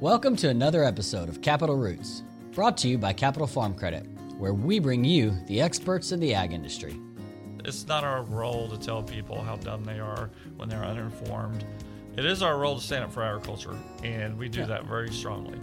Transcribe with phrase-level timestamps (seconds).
[0.00, 4.06] Welcome to another episode of Capital Roots, brought to you by Capital Farm Credit,
[4.38, 6.98] where we bring you the experts in the ag industry.
[7.64, 11.64] It's not our role to tell people how dumb they are when they're uninformed.
[12.16, 14.66] It is our role to stand up for agriculture, and we do Yeah.
[14.66, 15.58] that very strongly.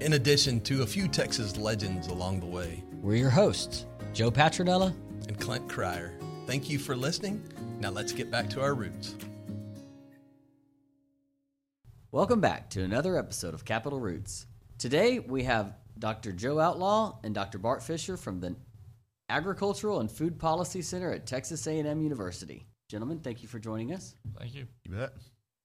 [0.00, 2.82] in addition to a few Texas legends along the way.
[3.00, 4.92] We're your hosts, Joe Patronella.
[5.28, 6.12] And Clint Cryer.
[6.46, 7.40] Thank you for listening.
[7.80, 9.14] Now let's get back to our roots.
[12.14, 14.46] Welcome back to another episode of Capital Roots.
[14.78, 16.30] Today we have Dr.
[16.30, 17.58] Joe Outlaw and Dr.
[17.58, 18.54] Bart Fischer from the
[19.28, 22.66] Agricultural and Food Policy Center at Texas A&M University.
[22.88, 24.14] Gentlemen, thank you for joining us.
[24.38, 24.68] Thank you.
[24.84, 25.10] You bet.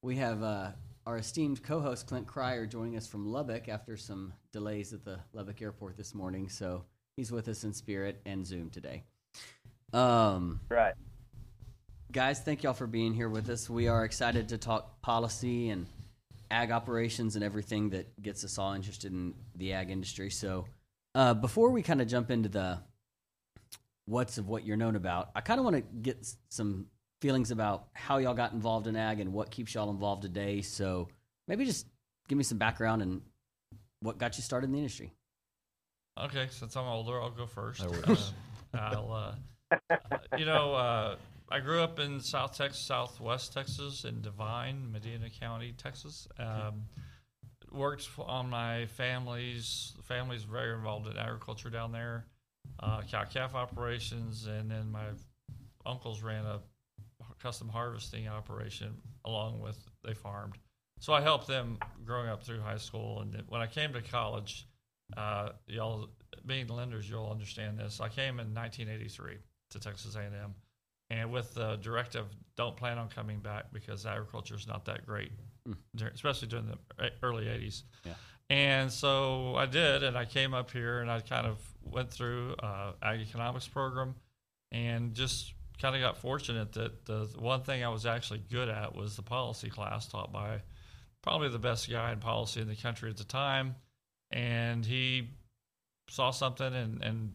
[0.02, 0.70] We have uh,
[1.06, 5.62] our esteemed co-host Clint Cryer joining us from Lubbock after some delays at the Lubbock
[5.62, 6.84] airport this morning, so
[7.16, 9.04] he's with us in spirit and Zoom today.
[9.92, 10.94] Um, Right.
[12.10, 13.70] guys, thank y'all for being here with us.
[13.70, 15.86] We are excited to talk policy and
[16.50, 20.30] ag operations and everything that gets us all interested in the ag industry.
[20.30, 20.66] So,
[21.14, 22.78] uh, before we kind of jump into the
[24.06, 26.86] what's of what you're known about, I kind of want to get some
[27.20, 30.62] feelings about how y'all got involved in ag and what keeps y'all involved today.
[30.62, 31.08] So,
[31.48, 31.86] maybe just
[32.28, 33.22] give me some background and
[34.00, 35.12] what got you started in the industry.
[36.18, 37.80] Okay, since I'm older, I'll go first.
[37.80, 38.32] That.
[38.72, 39.96] Uh, I'll, uh,
[40.38, 41.16] you know, uh,
[41.50, 46.28] I grew up in South Texas, Southwest Texas, in Devine, Medina County, Texas.
[46.38, 46.84] Um,
[47.72, 52.26] worked on my family's family's very involved in agriculture down there,
[52.80, 55.06] uh, cow calf operations, and then my
[55.86, 56.60] uncles ran a
[57.40, 60.56] custom harvesting operation along with they farmed.
[61.00, 64.02] So I helped them growing up through high school, and then when I came to
[64.02, 64.66] college,
[65.16, 66.10] uh, y'all
[66.46, 68.00] being lenders, you'll understand this.
[68.00, 69.38] I came in 1983
[69.70, 70.54] to Texas A&M,
[71.10, 75.32] and with the directive, don't plan on coming back because agriculture is not that great,
[75.96, 77.82] dur- especially during the early 80s.
[78.04, 78.12] Yeah.
[78.48, 82.54] And so I did, and I came up here and I kind of went through
[82.62, 84.14] uh, ag economics program,
[84.72, 88.94] and just kind of got fortunate that the one thing I was actually good at
[88.94, 90.60] was the policy class taught by
[91.22, 93.76] probably the best guy in policy in the country at the time,
[94.30, 95.30] and he
[96.08, 97.32] saw something and, and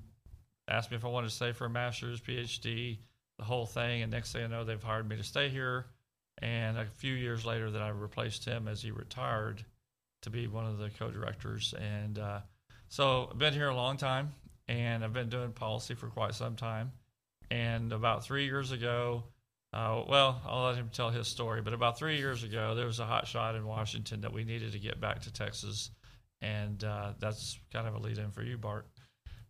[0.68, 2.97] asked me if I wanted to stay for a master's, PhD,
[3.38, 4.01] the whole thing.
[4.01, 5.85] And next thing I know, they've hired me to stay here.
[6.41, 9.63] And a few years later, that I replaced him as he retired
[10.23, 11.74] to be one of the co-directors.
[11.79, 12.40] And uh,
[12.90, 14.34] so I've been here a long time,
[14.68, 16.91] and I've been doing policy for quite some time.
[17.51, 19.24] And about three years ago,
[19.72, 21.62] uh, well, I'll let him tell his story.
[21.62, 24.72] But about three years ago, there was a hot shot in Washington that we needed
[24.72, 25.91] to get back to Texas,
[26.41, 28.88] and uh, that's kind of a lead-in for you, Bart.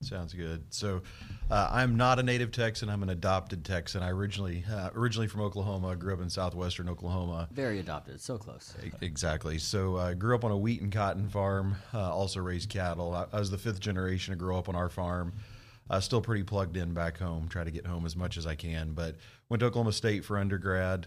[0.06, 0.64] Sounds good.
[0.70, 1.02] So,
[1.50, 2.90] uh, I'm not a native Texan.
[2.90, 4.02] I'm an adopted Texan.
[4.04, 5.96] I originally uh, originally from Oklahoma.
[5.96, 7.48] Grew up in southwestern Oklahoma.
[7.52, 8.74] Very adopted, so close.
[8.86, 9.58] E- Exactly.
[9.58, 11.76] So I grew up on a wheat and cotton farm.
[11.94, 13.14] Uh, also raised cattle.
[13.14, 15.34] I, I was the fifth generation to grow up on our farm.
[15.88, 17.48] Uh, still pretty plugged in back home.
[17.48, 18.94] Try to get home as much as I can.
[18.94, 19.18] But
[19.50, 21.06] went to Oklahoma State for undergrad.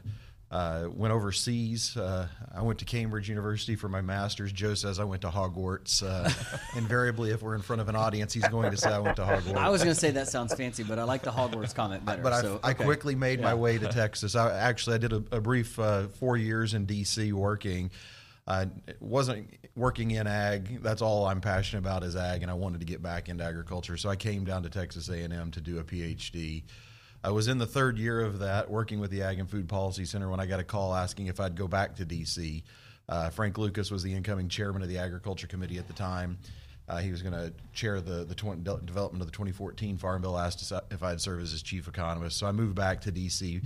[0.51, 1.95] Uh, went overseas.
[1.95, 4.51] Uh, I went to Cambridge University for my master's.
[4.51, 6.03] Joe says I went to Hogwarts.
[6.03, 6.31] Uh,
[6.79, 9.23] invariably, if we're in front of an audience, he's going to say I went to
[9.23, 9.57] Hogwarts.
[9.57, 12.23] I was going to say that sounds fancy, but I like the Hogwarts comment better.
[12.23, 12.85] But I, so, I okay.
[12.85, 14.35] quickly made my way to Texas.
[14.35, 17.31] I actually I did a, a brief uh, four years in D.C.
[17.35, 17.91] working.
[18.47, 18.69] I
[19.01, 20.83] wasn't working in ag.
[20.83, 23.99] That's all I'm passionate about is ag, and I wanted to get back into agriculture.
[23.99, 26.63] So I came down to Texas A&M to do a PhD.
[27.29, 30.07] I was in the third year of that, working with the Ag and Food Policy
[30.07, 32.65] Center, when I got a call asking if I'd go back to D.C.
[33.07, 36.39] Uh, Frank Lucas was the incoming chairman of the Agriculture Committee at the time.
[36.89, 40.39] Uh, he was going to chair the the 20, development of the 2014 Farm Bill.
[40.39, 43.61] Asked if I'd serve as his chief economist, so I moved back to D.C.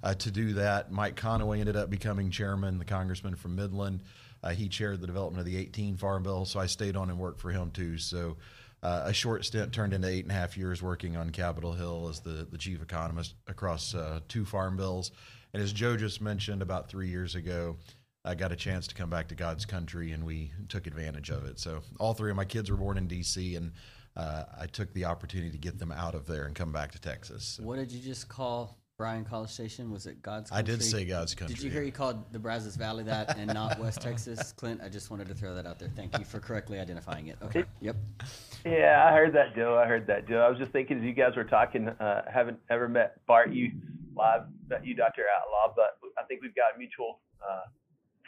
[0.00, 0.92] Uh, to do that.
[0.92, 4.04] Mike Conaway ended up becoming chairman, the congressman from Midland.
[4.44, 7.18] Uh, he chaired the development of the 18 Farm Bill, so I stayed on and
[7.18, 7.98] worked for him too.
[7.98, 8.36] So
[8.82, 12.08] uh, a short stint turned into eight and a half years working on Capitol Hill
[12.08, 15.10] as the, the chief economist across uh, two farm bills.
[15.52, 17.76] And as Joe just mentioned, about three years ago,
[18.24, 21.46] I got a chance to come back to God's country, and we took advantage of
[21.46, 21.58] it.
[21.58, 23.72] So all three of my kids were born in D.C., and
[24.16, 27.00] uh, I took the opportunity to get them out of there and come back to
[27.00, 27.58] Texas.
[27.62, 29.92] What did you just call Bryan College Station?
[29.92, 31.54] Was it God's I did say God's country.
[31.54, 34.50] Did you hear you called the Brazos Valley that and not West Texas?
[34.50, 35.88] Clint, I just wanted to throw that out there.
[35.94, 37.38] Thank you for correctly identifying it.
[37.40, 37.64] Okay.
[37.80, 37.94] Yep.
[38.66, 39.78] Yeah, I heard that, Joe.
[39.78, 40.40] I heard that, Joe.
[40.40, 43.70] I was just thinking as you guys were talking, uh, haven't ever met Bart you
[44.16, 45.22] live, met you, Dr.
[45.30, 47.70] Outlaw, but I think we've got a mutual uh,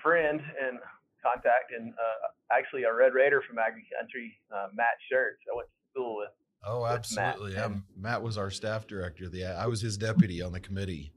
[0.00, 0.78] friend and
[1.20, 5.42] contact, and uh, actually a Red Raider from Agri Country, uh, Matt Schertz.
[5.52, 6.30] I went to school with.
[6.64, 7.54] Oh, absolutely.
[7.54, 7.70] Matt.
[7.70, 9.28] Yeah, Matt was our staff director.
[9.28, 11.12] The I was his deputy on the committee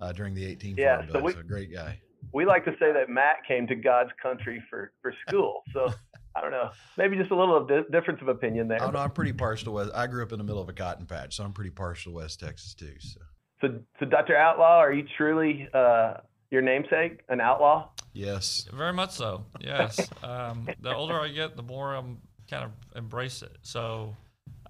[0.00, 1.22] uh, during the 18 Yeah, farm so bill.
[1.22, 1.98] we- so great guy.
[2.32, 5.62] we like to say that Matt came to God's country for for school.
[5.72, 5.92] So
[6.36, 8.82] I don't know, maybe just a little of di- difference of opinion there.
[8.82, 9.90] Oh, no, I'm pretty partial to West.
[9.94, 12.16] I grew up in the middle of a cotton patch, so I'm pretty partial to
[12.18, 12.94] West Texas too.
[13.00, 13.20] So
[13.60, 14.36] So, so Dr.
[14.36, 16.14] Outlaw, are you truly uh,
[16.50, 17.88] your namesake, an outlaw?
[18.14, 19.44] yes, Very much so.
[19.60, 20.08] Yes.
[20.22, 22.18] um, the older I get, the more I'm
[22.50, 23.56] kind of embrace it.
[23.62, 24.16] So,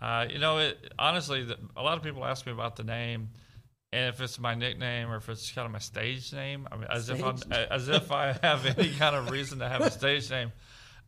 [0.03, 3.29] uh, you know, it honestly, the, a lot of people ask me about the name,
[3.93, 6.67] and if it's my nickname or if it's kind of my stage name.
[6.73, 9.69] I mean, as if I'm Stage as if I have any kind of reason to
[9.69, 10.51] have a stage name.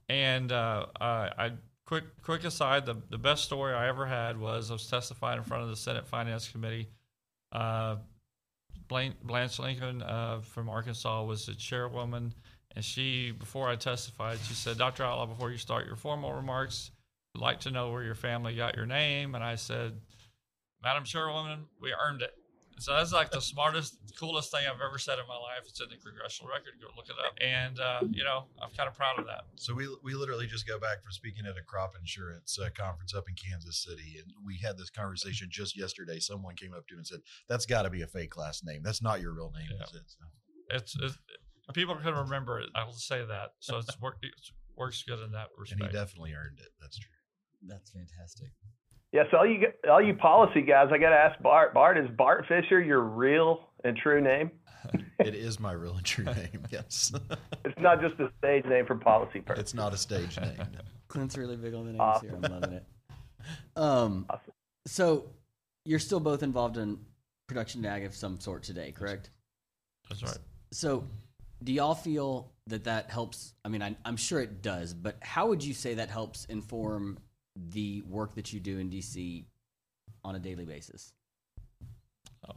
[0.08, 1.52] And uh, uh, I
[1.86, 5.44] quick quick aside, the the best story I ever had was I was testifying in
[5.44, 6.88] front of the Senate Finance Committee.
[7.50, 7.96] Uh,
[8.86, 12.32] Blanche, Blanche Lincoln uh, from Arkansas was the chairwoman,
[12.76, 15.02] and she, before I testified, she said, "Dr.
[15.02, 16.90] Outlaw, before you start your formal remarks,
[17.34, 20.00] I'd like to know where your family got your name." And I said,
[20.82, 22.32] "Madam Chairwoman, we earned it."
[22.80, 25.62] So that's like the smartest, coolest thing I've ever said in my life.
[25.64, 26.74] It's in the congressional record.
[26.80, 27.32] Go look it up.
[27.40, 29.44] And uh, you know, I'm kind of proud of that.
[29.56, 33.14] So we we literally just go back from speaking at a crop insurance uh, conference
[33.14, 36.18] up in Kansas City, and we had this conversation just yesterday.
[36.18, 38.82] Someone came up to me and said, "That's got to be a fake last name.
[38.82, 39.84] That's not your real name." Yeah.
[39.84, 40.24] is it?" So,
[40.70, 41.18] It's, it's
[41.74, 42.70] people can remember it.
[42.74, 43.52] I will say that.
[43.60, 44.18] So it's work.
[44.22, 44.32] It
[44.76, 45.80] works good in that respect.
[45.80, 46.70] and he definitely earned it.
[46.80, 47.10] That's true.
[47.66, 48.48] That's fantastic.
[49.12, 51.72] Yeah, so all you all you policy guys, I got to ask Bart.
[51.72, 54.50] Bart, is Bart Fischer your real and true name?
[55.20, 56.64] It is my real and true name.
[56.70, 57.10] Yes,
[57.64, 59.62] It's not just a stage name for policy purposes.
[59.62, 60.56] it's not a stage name.
[60.58, 60.80] no.
[61.08, 62.28] Clint's really big on the names Awesome.
[62.28, 62.38] here.
[62.42, 62.84] I'm loving it.
[63.76, 64.52] Um, Awesome.
[64.86, 65.26] so
[65.86, 66.98] you're still both involved in
[67.46, 69.30] production ag of some sort today, correct?
[70.10, 70.38] That's right.
[70.72, 71.06] So,
[71.62, 73.54] do y'all feel that that helps?
[73.64, 77.18] I mean, I, I'm sure it does, but how would you say that helps inform
[77.56, 79.44] the work that you do in DC
[80.24, 81.12] on a daily basis?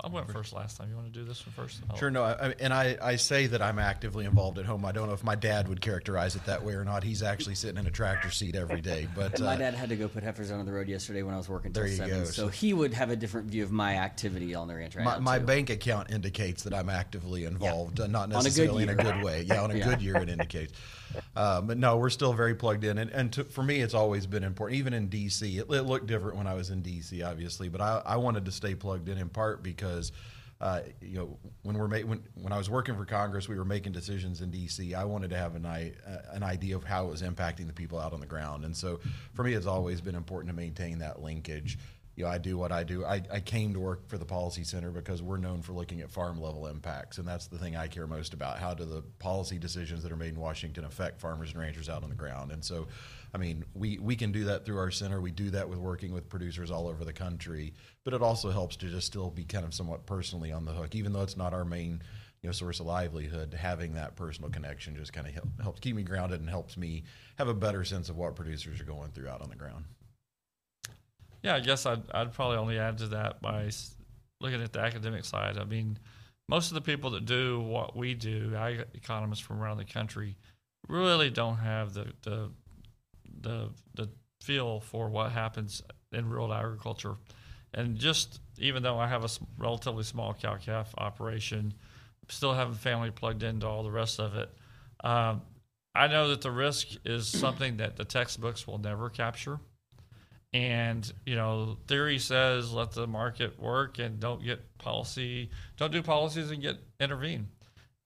[0.01, 0.89] I went first last time.
[0.89, 1.79] You want to do this one first?
[1.89, 4.83] I'll- Sure, no, I, I- and I, I say that I'm actively involved at home.
[4.85, 7.03] I don't know if my dad would characterize it that way or not.
[7.03, 9.07] He's actually sitting in a tractor seat every day.
[9.15, 11.33] But And my uh, dad had to go put heifers on the road yesterday when
[11.33, 12.25] I was working There you seven, go.
[12.25, 15.05] so So- he would have a different view of my activity on the ranch right
[15.05, 15.19] my, now.
[15.19, 18.95] my bank account indicates that I'm actively involved, uh, not On a necessarily in a
[18.95, 19.43] good way.
[19.43, 19.85] Yeah, on a Yeah.
[19.85, 20.73] good year it indicates.
[21.35, 24.27] Uh, but no, we're still very plugged in, and, and to, for me, it's always
[24.27, 24.77] been important.
[24.77, 28.01] Even in DC, it, it looked different when I was in DC, obviously, but I,
[28.05, 29.76] I wanted to stay plugged in in part because.
[29.77, 30.11] Because
[30.59, 33.65] uh, you know, when we're ma- when when I was working for Congress, we were
[33.65, 34.95] making decisions in D.C.
[34.95, 37.73] I wanted to have an I, uh, an idea of how it was impacting the
[37.73, 38.99] people out on the ground, and so
[39.33, 41.77] for me, it's always been important to maintain that linkage
[42.17, 43.05] you know, I do what I do.
[43.05, 46.09] I, I came to work for the Policy Center because we're known for looking at
[46.09, 48.57] farm level impacts, and that's the thing I care most about.
[48.57, 52.01] How do the policy decisions that are made in Washington affect farmers and ranchers out
[52.01, 52.51] on the ground?
[52.51, 52.87] And so,
[53.35, 55.21] I mean, we, we can do that through our center.
[55.21, 58.75] We do that with working with producers all over the country, but it also helps
[58.77, 61.53] to just still be kind of somewhat personally on the hook, even though it's not
[61.53, 62.01] our main
[62.41, 63.53] you know source of livelihood.
[63.53, 67.03] Having that personal connection just kind of help, helps keep me grounded and helps me
[67.37, 69.85] have a better sense of what producers are going through out on the ground.
[71.43, 73.69] Yeah, I guess I'd, I'd probably only add to that by
[74.41, 75.57] looking at the academic side.
[75.57, 75.97] I mean,
[76.49, 78.55] most of the people that do what we do,
[78.93, 80.37] economists from around the country,
[80.87, 82.49] really don't have the the
[83.41, 84.09] the, the
[84.41, 85.81] feel for what happens
[86.11, 87.15] in rural agriculture.
[87.73, 91.73] And just even though I have a relatively small cow calf operation,
[92.29, 94.49] still having family plugged into all the rest of it.
[95.03, 95.41] Um,
[95.93, 99.59] I know that the risk is something that the textbooks will never capture.
[100.53, 106.01] And you know, theory says let the market work and don't get policy, don't do
[106.01, 107.47] policies and get intervene.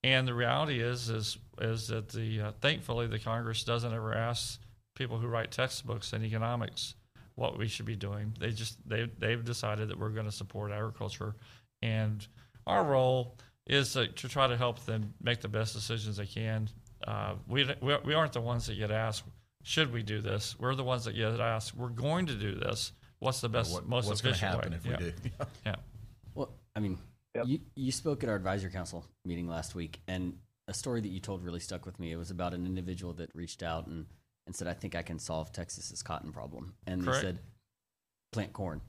[0.04, 4.60] And the reality is, is is that the uh, thankfully the Congress doesn't ever ask
[4.94, 6.94] people who write textbooks in economics
[7.36, 8.34] what we should be doing.
[8.38, 11.36] They just they they've decided that we're going to support agriculture,
[11.80, 12.26] and
[12.66, 16.68] our role is to, to try to help them make the best decisions they can.
[17.06, 19.24] Uh, we, we we aren't the ones that get asked
[19.62, 20.58] should we do this.
[20.58, 21.74] We're the ones that get asked.
[21.76, 22.92] We're going to do this.
[23.18, 24.76] What's the best, What- most what's going to efficient happen way?
[24.76, 25.12] if we Yeah.
[25.38, 25.46] do?
[25.66, 25.76] Yeah.
[26.34, 26.98] Well, I mean,
[27.34, 27.46] Yep.
[27.46, 30.38] you you spoke at our advisory council meeting last week, and
[30.68, 32.12] a story that you told really stuck with me.
[32.12, 34.06] It was about an individual that reached out and,
[34.46, 37.22] and said, "I think I can solve Texas's cotton problem," and Correct.
[37.22, 37.38] they said,
[38.32, 38.80] "Plant corn,"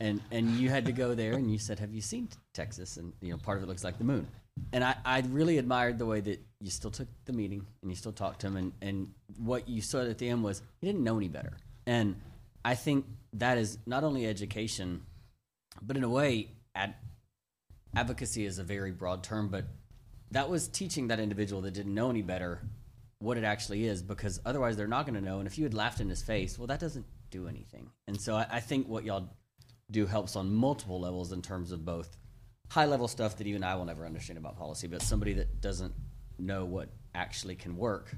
[0.00, 3.12] and and you had to go there, and you said, "Have you seen Texas?" And
[3.22, 4.26] you know, part of it looks like the moon.
[4.72, 7.96] And I, I really admired the way that you still took the meeting and you
[7.96, 11.04] still talked to him, and, and what you said at the end was he didn't
[11.04, 11.56] know any better.
[11.86, 12.16] And
[12.64, 15.02] I think that is not only education,
[15.80, 16.94] but in a way, ad,
[17.94, 19.66] advocacy is a very broad term, but
[20.32, 22.60] that was teaching that individual that didn't know any better
[23.18, 25.38] what it actually is, because otherwise they're not going to know.
[25.38, 27.90] And if you had laughed in his face, well, that doesn't do anything.
[28.08, 29.30] And so I, I think what y'all
[29.90, 32.16] do helps on multiple levels in terms of both
[32.68, 35.94] high level stuff that even I will never understand about policy, but somebody that doesn't
[36.38, 38.14] know what actually can work.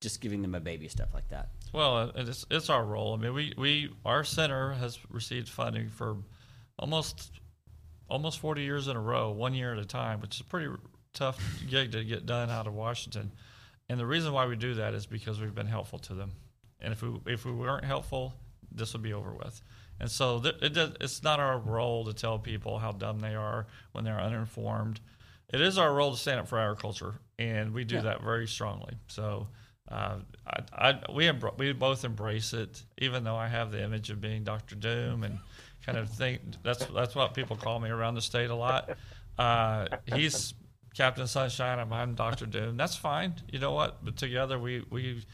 [0.00, 1.50] Just giving them a baby step like that.
[1.72, 3.14] Well, it's it's our role.
[3.14, 6.16] I mean, we, we our center has received funding for
[6.78, 7.30] almost
[8.08, 10.70] almost 40 years in a row, one year at a time, which is a pretty
[11.14, 13.32] tough gig to get done out of Washington.
[13.88, 16.32] And the reason why we do that is because we've been helpful to them.
[16.80, 18.34] And if we if we weren't helpful,
[18.70, 19.60] this would be over with.
[20.02, 23.34] And so th- it does, it's not our role to tell people how dumb they
[23.36, 25.00] are when they're uninformed.
[25.54, 28.00] It is our role to stand up for agriculture, and we do Yeah.
[28.02, 28.94] that very strongly.
[29.06, 29.46] So
[29.90, 30.16] uh,
[30.46, 34.20] I, I, we embr- we both embrace it, even though I have the image of
[34.20, 35.38] being Doctor Doom and
[35.86, 38.90] kind of think that's that's what people call me around the state a lot.
[39.38, 40.54] Uh, he's
[40.94, 42.76] Captain Sunshine, I'm, I'm Doctor Doom.
[42.76, 43.34] That's fine.
[43.52, 44.04] You know what?
[44.04, 45.24] But together we we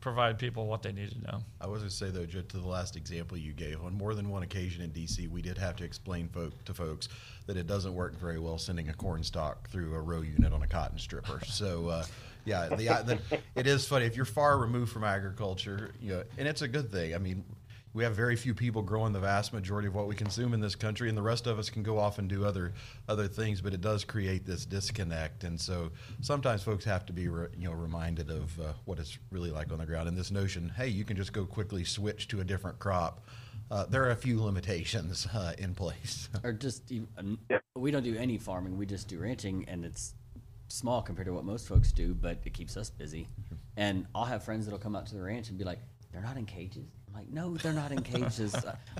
[0.00, 1.40] provide people what they need to know.
[1.60, 4.14] I was going to say though, just to the last example you gave, on more
[4.14, 7.08] than one occasion in DC, we did have to explain folk, to folks
[7.46, 10.62] that it doesn't work very well sending a corn stalk through a row unit on
[10.62, 11.40] a cotton stripper.
[11.56, 12.04] So, uh,
[12.44, 16.46] yeah, the, the, it is funny if you're far removed from agriculture, you know, and
[16.46, 17.14] it's a good thing.
[17.14, 17.44] I mean,
[17.96, 20.74] we have very few people growing the vast majority of what we consume in this
[20.74, 22.74] country, and the rest of us can go off and do other
[23.08, 23.62] other things.
[23.62, 27.70] But it does create this disconnect, and so sometimes folks have to be re, you
[27.70, 30.08] know reminded of uh, what it's really like on the ground.
[30.08, 33.24] And this notion, hey, you can just go quickly switch to a different crop.
[33.70, 36.28] Uh, there are a few limitations uh, in place.
[36.44, 37.38] or just even, um,
[37.74, 38.76] we don't do any farming.
[38.76, 40.12] We just do ranching, and it's
[40.68, 43.26] small compared to what most folks do, but it keeps us busy.
[43.78, 45.80] And I'll have friends that'll come out to the ranch and be like,
[46.12, 46.84] "They're not in cages."
[47.16, 48.54] I'm like, "No, they're not in cages.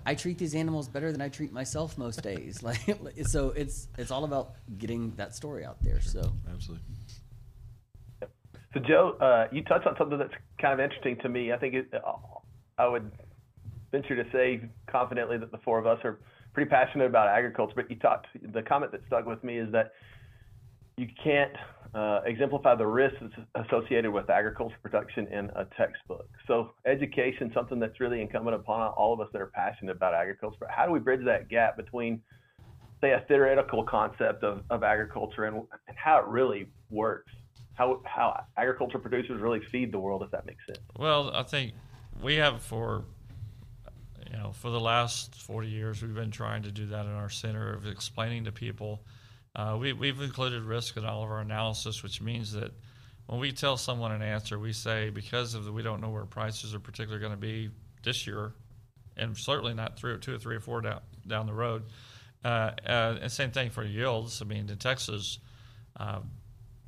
[0.04, 2.80] I treat these animals better than I treat myself most days." Like,
[3.26, 6.00] so it's it's all about getting that story out there.
[6.00, 6.84] So Absolutely.
[8.74, 11.52] So, Joe, uh, you touched on something that's kind of interesting to me.
[11.52, 12.12] I think it, uh,
[12.76, 13.10] I would
[13.90, 16.18] venture to say confidently that the four of us are
[16.52, 17.72] pretty passionate about agriculture.
[17.76, 19.92] But you talked, the comment that stuck with me is that
[20.96, 21.52] you can't
[21.96, 23.22] uh, exemplify the risks
[23.54, 26.28] associated with agriculture production in a textbook.
[26.46, 30.58] So, education, something that's really incumbent upon all of us that are passionate about agriculture.
[30.60, 32.20] But how do we bridge that gap between,
[33.00, 35.56] say, a theoretical concept of, of agriculture and,
[35.88, 37.32] and how it really works?
[37.72, 40.78] How, how agriculture producers really feed the world, if that makes sense.
[40.98, 41.72] Well, I think
[42.22, 43.04] we have for
[44.30, 47.28] you know for the last 40 years we've been trying to do that in our
[47.28, 49.02] center of explaining to people.
[49.56, 52.72] Uh, we, we've included risk in all of our analysis, which means that
[53.26, 56.26] when we tell someone an answer, we say because of the we don't know where
[56.26, 57.70] prices are particularly going to be
[58.02, 58.52] this year,
[59.16, 61.84] and certainly not or two or three or four down down the road.
[62.44, 64.42] Uh, uh, and same thing for yields.
[64.42, 65.38] I mean, in Texas,
[65.98, 66.20] uh,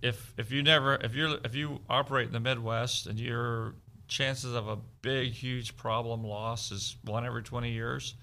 [0.02, 3.75] if if you never if you if you operate in the Midwest and your
[4.08, 8.14] chances of a big huge problem loss is one every 20 years,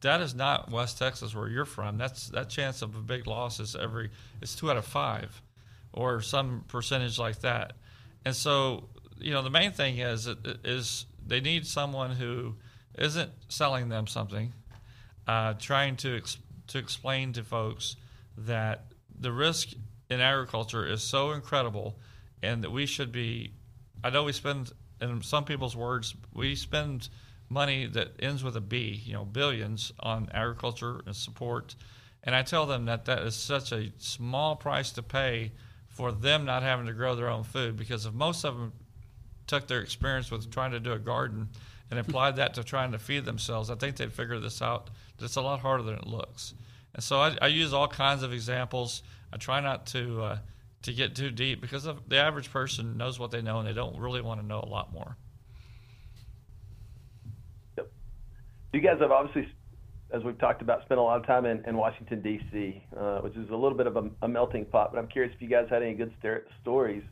[0.00, 1.96] that is not West Texas where you're from.
[1.98, 4.10] That's that chance of a big loss is every
[4.40, 5.42] it's two out of five,
[5.92, 7.72] or some percentage like that.
[8.24, 8.88] And so
[9.18, 10.28] you know the main thing is
[10.64, 12.54] is they need someone who
[12.98, 14.52] isn't selling them something,
[15.26, 16.38] uh, trying to ex-
[16.68, 17.96] to explain to folks
[18.36, 18.86] that
[19.18, 19.70] the risk
[20.10, 21.98] in agriculture is so incredible
[22.42, 23.52] and that we should be
[24.02, 27.08] I know we spend in some people's words we spend
[27.48, 31.74] money that ends with a B, you know, billions on agriculture and support.
[32.22, 35.52] And I tell them that that is such a small price to pay
[35.88, 38.72] for them not having to grow their own food because if most of them
[39.46, 41.48] took their experience with trying to do a garden
[41.90, 44.90] and applied that to trying to feed themselves, I think they'd figure this out.
[45.20, 46.54] It's a lot harder than it looks.
[46.94, 49.02] And so I, I use all kinds of examples.
[49.32, 50.38] I try not to uh,
[50.82, 53.98] to get too deep because the average person knows what they know and they don't
[53.98, 55.16] really want to know a lot more.
[58.74, 59.48] You guys have obviously,
[60.12, 63.36] as we've talked about, spent a lot of time in, in Washington D.C., uh, which
[63.36, 64.90] is a little bit of a, a, melting pot.
[64.92, 67.04] But I'm curious if you guys had any good st- stories,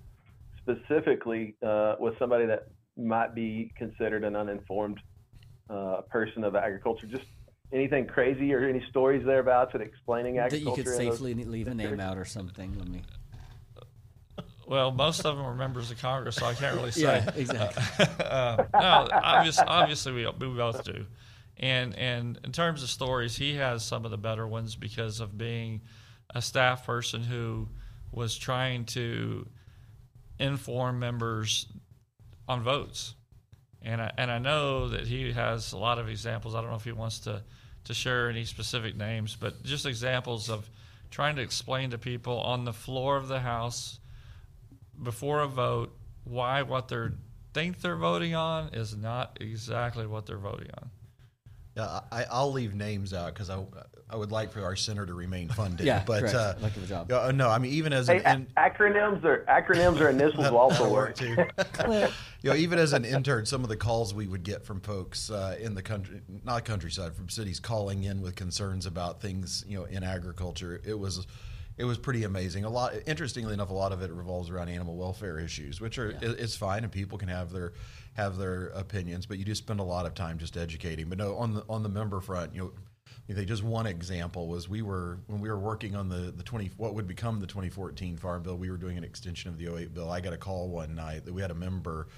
[0.61, 2.67] specifically uh, with somebody that
[2.97, 4.99] might be considered an uninformed
[5.71, 7.07] uh, person of agriculture.
[7.07, 7.27] Just
[7.73, 10.83] anything crazy or any stories thereabouts and explaining agriculture?
[10.83, 12.77] That you could safely leave a name out or something.
[12.77, 13.03] Let me.
[14.65, 17.03] Well, most of them are members of Congress, so I can't really say.
[17.03, 18.07] yeah, exactly.
[18.25, 21.05] uh, no, obviously, obviously we, we both do.
[21.63, 25.39] And and in terms of stories, he has some of the better ones because of
[25.39, 25.83] being
[26.35, 27.69] a staff person who
[28.11, 29.47] was trying to
[30.39, 31.67] inform members
[32.49, 33.15] on votes.
[33.81, 36.55] And I, and I know that he has a lot of examples.
[36.55, 37.43] I don't know if he wants to,
[37.85, 40.69] to share any specific names, but just examples of
[41.11, 43.99] trying to explain to people on the floor of the House
[45.01, 47.09] before a vote why what they
[47.55, 50.91] think they're voting on is not exactly what they're voting on.
[51.77, 53.63] Yeah, I, I'll leave names out because I,
[54.11, 55.87] I would like for our center to remain funded.
[55.87, 56.35] Yeah, but correct.
[56.35, 57.11] uh, Luck of the job.
[57.11, 60.59] yeah, no, I mean even as Hey, an a- acronyms or acronyms or initials will
[60.59, 61.17] also That'll work.
[61.17, 61.35] too.
[62.43, 65.31] you know, even as an intern, some of the calls we would get from folks
[65.31, 69.79] uh, in the country, not countryside, from cities calling in with concerns about things, you
[69.79, 70.79] know, in agriculture.
[70.85, 71.27] It was,
[71.83, 72.65] it was pretty amazing.
[72.65, 76.11] A lot, interestingly enough, a lot of it revolves around animal welfare issues, which are
[76.13, 77.73] it- it's fine, and people can have their
[78.15, 81.09] have their opinions, but you do spend a lot of time just educating.
[81.09, 82.73] But no, on the on the member front, you know.
[83.29, 86.43] I think just one example was we were when we were working on the the
[86.43, 89.69] 20 what would become the 2014 farm bill we were doing an extension of the
[89.69, 92.09] 08 bill I got a call one night that we had a member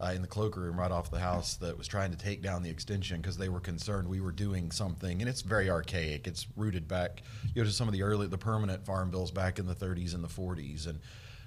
[0.00, 2.70] uh, in the cloakroom right off the house that was trying to take down the
[2.70, 6.86] extension because they were concerned we were doing something and it's very archaic it's rooted
[6.86, 7.22] back
[7.54, 10.14] you know to some of the early the permanent farm bills back in the 30s
[10.14, 11.00] and the 40s and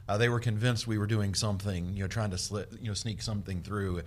[0.07, 3.21] uh, they were convinced we were doing something you know trying to you know sneak
[3.21, 4.01] something through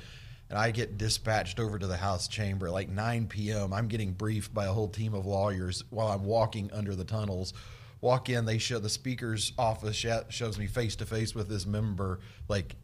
[0.52, 3.72] and I get dispatched over to the House chamber like 9 p.m.
[3.72, 7.54] I'm getting briefed by a whole team of lawyers while I'm walking under the tunnels.
[8.02, 11.64] Walk in, they show the speaker's office sh- shows me face to face with this
[11.64, 12.76] member, like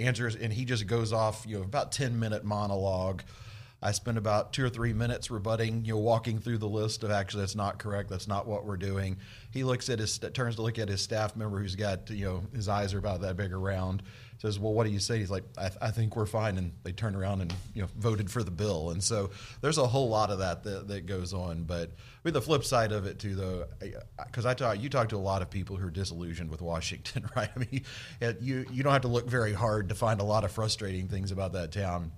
[0.00, 3.22] answers, and he just goes off, you know, about 10 minute monologue.
[3.82, 7.10] I spend about two or three minutes rebutting, you know, walking through the list of
[7.10, 9.16] actually that's not correct, that's not what we're doing.
[9.52, 12.42] He looks at his turns to look at his staff member who's got you know
[12.54, 14.02] his eyes are about that big around.
[14.40, 15.18] Says, well, what do you say?
[15.18, 17.88] He's like, I, th- I think we're fine, and they turn around and you know
[17.98, 18.88] voted for the bill.
[18.88, 19.28] And so
[19.60, 21.64] there's a whole lot of that that, that goes on.
[21.64, 23.66] But I mean, the flip side of it too, though,
[24.26, 26.62] because I, I talk, you talk to a lot of people who are disillusioned with
[26.62, 27.50] Washington, right?
[27.54, 27.84] I mean,
[28.40, 31.32] you you don't have to look very hard to find a lot of frustrating things
[31.32, 32.10] about that town.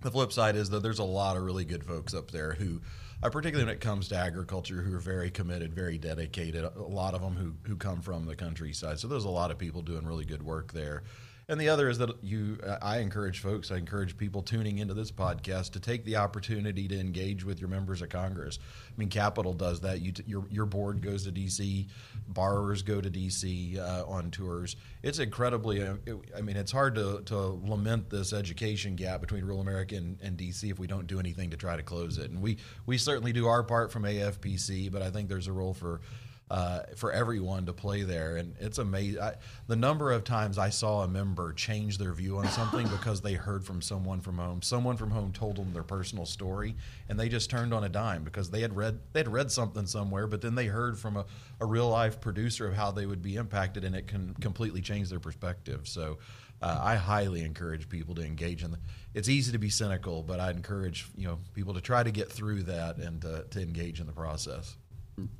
[0.00, 2.80] The flip side is that there's a lot of really good folks up there who,
[3.22, 6.64] uh, particularly when it comes to agriculture, who are very committed, very dedicated.
[6.64, 8.98] A lot of them who who come from the countryside.
[8.98, 11.04] So there's a lot of people doing really good work there.
[11.50, 15.10] And the other is that you, I encourage folks, I encourage people tuning into this
[15.10, 18.58] podcast to take the opportunity to engage with your members of Congress.
[18.86, 20.02] I mean, Capitol does that.
[20.02, 21.88] You, your your board goes to D.C.,
[22.28, 23.78] borrowers go to D.C.
[23.80, 24.76] Uh, on tours.
[25.02, 25.82] It's incredibly.
[25.82, 25.94] Uh,
[26.36, 30.36] I mean, it's hard to, to lament this education gap between rural America and, and
[30.36, 30.68] D.C.
[30.68, 32.30] if we don't do anything to try to close it.
[32.30, 35.72] And we we certainly do our part from AFPC, but I think there's a role
[35.72, 36.02] for
[36.50, 38.36] uh, for everyone to play there.
[38.36, 39.20] And it's amazing.
[39.20, 39.34] I,
[39.66, 43.34] the number of times I saw a member change their view on something because they
[43.34, 44.62] heard from someone from home.
[44.62, 46.76] Someone from home told them their personal story,
[47.08, 49.86] and they just turned on a dime because they had read they had read something
[49.86, 51.26] somewhere, but then they heard from a,
[51.60, 55.10] a real life producer of how they would be impacted, and it can completely change
[55.10, 55.86] their perspective.
[55.88, 56.18] So.
[56.60, 58.72] Uh, I highly encourage people to engage in.
[58.72, 58.80] The,
[59.14, 62.32] it's easy to be cynical, but I encourage you know people to try to get
[62.32, 64.76] through that and uh, to engage in the process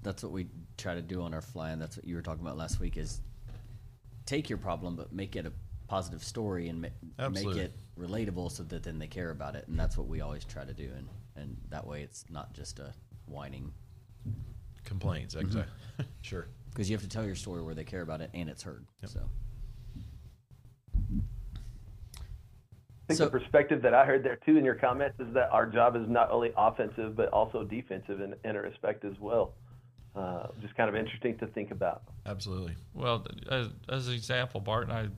[0.03, 2.45] that's what we try to do on our fly, and that's what you were talking
[2.45, 2.97] about last week.
[2.97, 3.21] Is
[4.27, 5.53] take your problem, but make it a
[5.87, 9.79] positive story and ma- make it relatable, so that then they care about it, and
[9.79, 12.93] that's what we always try to do, and and that way it's not just a
[13.27, 13.73] whining
[14.85, 15.35] complaints.
[15.35, 15.47] Mm-hmm.
[15.47, 16.07] Exactly.
[16.23, 16.49] sure.
[16.71, 18.87] because you have to tell your story where they care about it and it's heard.
[19.07, 19.21] So
[21.11, 25.51] I think So- the perspective that I heard there too in your comments is that
[25.51, 29.55] our job is not only offensive but also defensive in, in a respect as well.
[30.15, 32.03] Uh, just kind of interesting to think about.
[32.27, 32.75] Absolutely.
[32.95, 35.09] Well, as, as an example, Bart and I,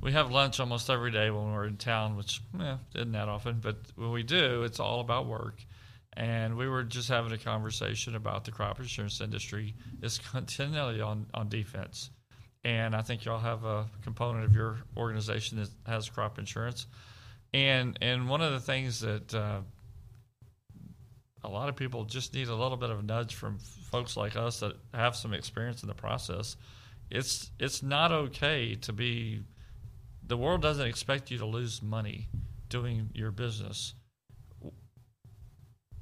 [0.00, 3.60] we have lunch almost every day when we're in town, which eh, isn't that often,
[3.60, 5.64] but when we do, it's all about work.
[6.14, 11.26] And we were just having a conversation about the crop insurance industry is continually on,
[11.34, 12.10] on defense.
[12.64, 16.86] And I think y'all have a component of your organization that has crop insurance.
[17.54, 19.60] And and one of the things that uh,
[21.44, 23.58] a lot of people just need a little bit of a nudge from
[23.90, 26.56] folks like us that have some experience in the process.
[27.10, 29.42] It's it's not okay to be.
[30.26, 32.28] The world doesn't expect you to lose money
[32.68, 33.94] doing your business.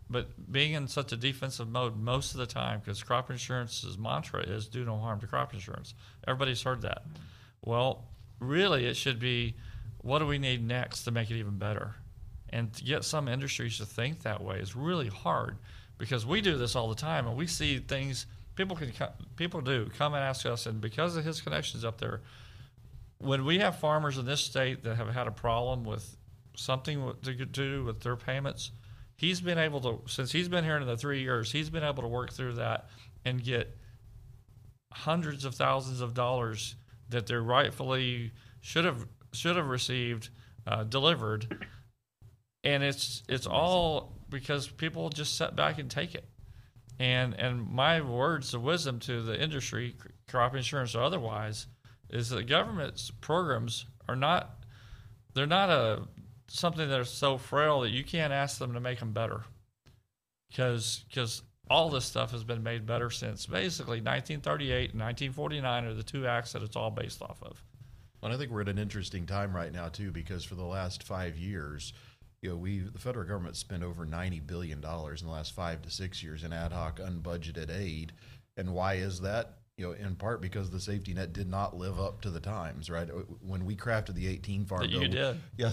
[0.08, 4.42] But being in such a defensive mode most of the time, because crop insurance's mantra
[4.42, 5.94] is "do no harm to crop insurance."
[6.26, 7.02] Everybody's heard that.
[7.08, 7.70] Mm-hmm.
[7.70, 8.04] Well,
[8.40, 9.54] really, it should be,
[9.98, 11.96] what do we need next to make it even better?
[12.50, 14.58] And to get some industries to think that way.
[14.58, 15.56] Is really hard
[16.00, 18.90] because we do this all the time and we see things people can
[19.36, 22.22] people do come and ask us and because of his connections up there
[23.18, 26.16] when we have farmers in this state that have had a problem with
[26.56, 28.72] something to do with their payments
[29.16, 32.02] he's been able to since he's been here in the 3 years he's been able
[32.02, 32.88] to work through that
[33.24, 33.76] and get
[34.92, 36.76] hundreds of thousands of dollars
[37.10, 40.30] that they rightfully should have should have received
[40.66, 41.66] uh, delivered
[42.64, 46.24] and it's it's all because people just sit back and take it.
[46.98, 49.96] And and my words of wisdom to the industry,
[50.28, 51.66] crop insurance or otherwise,
[52.10, 54.64] is that government's programs are not
[55.34, 56.02] they're not a
[56.48, 59.44] something that are so frail that you can't ask them to make them better.
[60.50, 65.94] because because all this stuff has been made better since basically 1938 and 1949 are
[65.94, 67.62] the two acts that it's all based off of.
[68.22, 71.04] And I think we're at an interesting time right now too, because for the last
[71.04, 71.92] five years,
[72.42, 75.82] you know, we the federal government spent over ninety billion dollars in the last five
[75.82, 78.12] to six years in ad hoc unbudgeted aid.
[78.56, 79.56] And why is that?
[79.76, 82.90] You know, in part because the safety net did not live up to the times,
[82.90, 83.08] right?
[83.08, 85.72] Uh, when we crafted the 18 farm that bill, you did, yeah.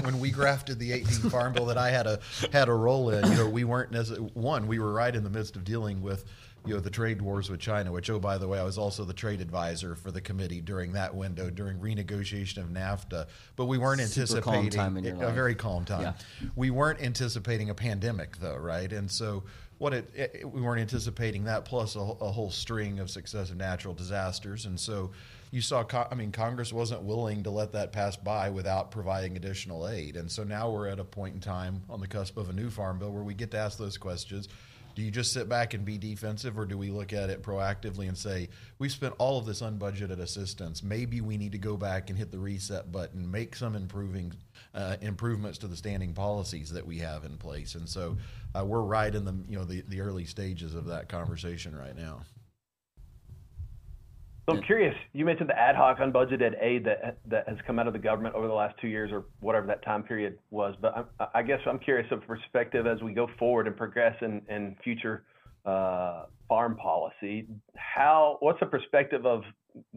[0.00, 3.30] when we crafted the 18 farm bill that I had a had a role in,
[3.30, 4.66] you know, we weren't necessarily one.
[4.66, 6.24] We were right in the midst of dealing with
[6.66, 9.04] you know the trade wars with China, which oh by the way, I was also
[9.04, 13.26] the trade advisor for the committee during that window during renegotiation of NAFTA.
[13.56, 15.34] But we weren't Super anticipating calm time in your a life.
[15.34, 16.02] very calm time.
[16.02, 16.48] Yeah.
[16.56, 18.92] We weren't anticipating a pandemic though, right?
[18.92, 19.44] And so
[19.78, 23.94] what it, it we weren't anticipating that plus a, a whole string of successive natural
[23.94, 25.10] disasters, and so
[25.50, 25.82] you saw.
[25.82, 30.16] Co- I mean, Congress wasn't willing to let that pass by without providing additional aid,
[30.16, 32.68] and so now we're at a point in time on the cusp of a new
[32.68, 34.48] farm bill where we get to ask those questions.
[34.94, 38.08] Do you just sit back and be defensive, or do we look at it proactively
[38.08, 38.48] and say,
[38.78, 40.82] we've spent all of this unbudgeted assistance.
[40.82, 44.32] Maybe we need to go back and hit the reset button, make some improving
[44.74, 47.74] uh, improvements to the standing policies that we have in place.
[47.74, 48.16] And so
[48.54, 51.96] uh, we're right in the you know the, the early stages of that conversation right
[51.96, 52.22] now.
[54.50, 54.94] So I'm curious.
[55.12, 58.34] You mentioned the ad hoc unbudgeted aid that that has come out of the government
[58.34, 60.74] over the last two years, or whatever that time period was.
[60.80, 64.42] But I'm, I guess I'm curious of perspective as we go forward and progress in,
[64.48, 65.24] in future
[65.64, 67.46] uh, farm policy.
[67.76, 68.38] How?
[68.40, 69.42] What's the perspective of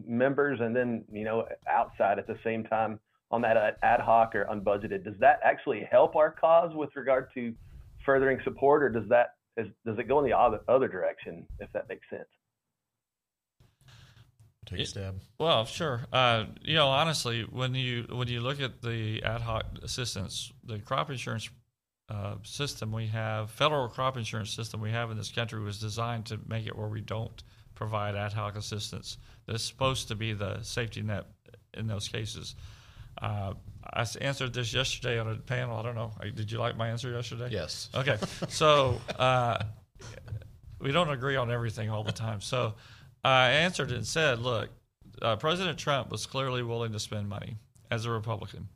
[0.06, 4.46] members, and then you know outside at the same time on that ad hoc or
[4.52, 5.04] unbudgeted?
[5.04, 7.52] Does that actually help our cause with regard to
[8.06, 11.44] furthering support, or does that is, does it go in the other, other direction?
[11.58, 12.28] If that makes sense.
[14.66, 15.20] Take a stab.
[15.38, 16.06] Well, sure.
[16.12, 20.78] Uh, you know, honestly, when you when you look at the ad hoc assistance, the
[20.78, 21.50] crop insurance
[22.08, 26.26] uh, system we have, federal crop insurance system we have in this country was designed
[26.26, 27.42] to make it where we don't
[27.74, 29.18] provide ad hoc assistance.
[29.46, 31.24] That's supposed to be the safety net
[31.74, 32.54] in those cases.
[33.20, 33.54] Uh,
[33.92, 35.78] I answered this yesterday on a panel.
[35.78, 36.12] I don't know.
[36.34, 37.48] Did you like my answer yesterday?
[37.50, 37.88] Yes.
[37.94, 38.18] Okay.
[38.48, 39.62] So uh,
[40.80, 42.40] we don't agree on everything all the time.
[42.40, 42.74] So
[43.24, 44.70] I answered and said, look,
[45.22, 47.56] uh, President Trump was clearly willing to spend money
[47.90, 48.68] as a Republican.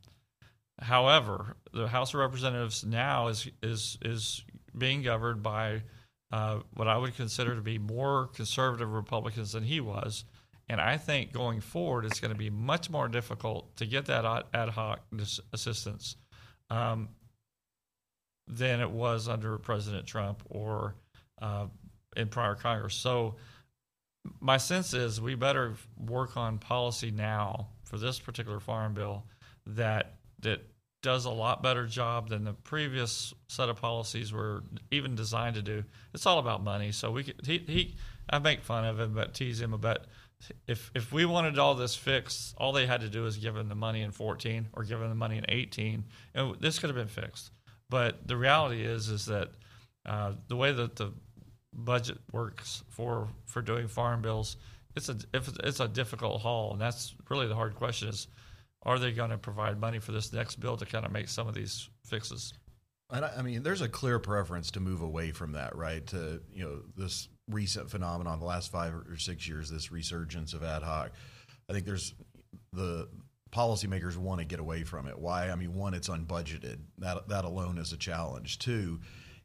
[0.81, 4.43] However, the House of Representatives now is is is
[4.77, 5.83] being governed by
[6.31, 10.23] uh, what I would consider to be more conservative Republicans than he was,
[10.69, 14.45] and I think going forward it's going to be much more difficult to get that
[14.53, 15.01] ad- hoc
[15.51, 16.15] assistance
[16.69, 17.09] um,
[18.47, 20.95] than it was under President Trump or
[21.41, 21.67] uh,
[22.15, 22.95] in prior Congress.
[22.95, 23.35] So
[24.39, 29.23] my sense is we better work on policy now for this particular farm bill
[29.65, 30.61] that that
[31.01, 35.61] does a lot better job than the previous set of policies were even designed to
[35.61, 35.83] do.
[36.13, 36.91] It's all about money.
[36.91, 37.95] So we could, he he
[38.29, 40.05] I make fun of him but tease him about
[40.67, 43.69] if if we wanted all this fixed, all they had to do is give him
[43.69, 46.97] the money in 14 or give him the money in 18, and this could have
[46.97, 47.51] been fixed.
[47.89, 49.49] But the reality is is that
[50.05, 51.11] uh, the way that the
[51.73, 54.57] budget works for for doing farm bills,
[54.95, 58.27] it's a if it's a difficult haul, and that's really the hard question: is
[58.83, 61.47] are they going to provide money for this next bill to kind of make some
[61.47, 62.53] of these fixes?
[63.11, 66.05] And I, I mean, there's a clear preference to move away from that, right?
[66.07, 70.63] To you know this recent phenomenon, the last five or six years, this resurgence of
[70.63, 71.11] ad hoc.
[71.69, 72.13] I think there's
[72.73, 73.09] the
[73.51, 75.17] policymakers want to get away from it.
[75.17, 75.49] Why?
[75.49, 76.77] I mean, one, it's unbudgeted.
[76.99, 78.59] That that alone is a challenge.
[78.59, 78.99] Two,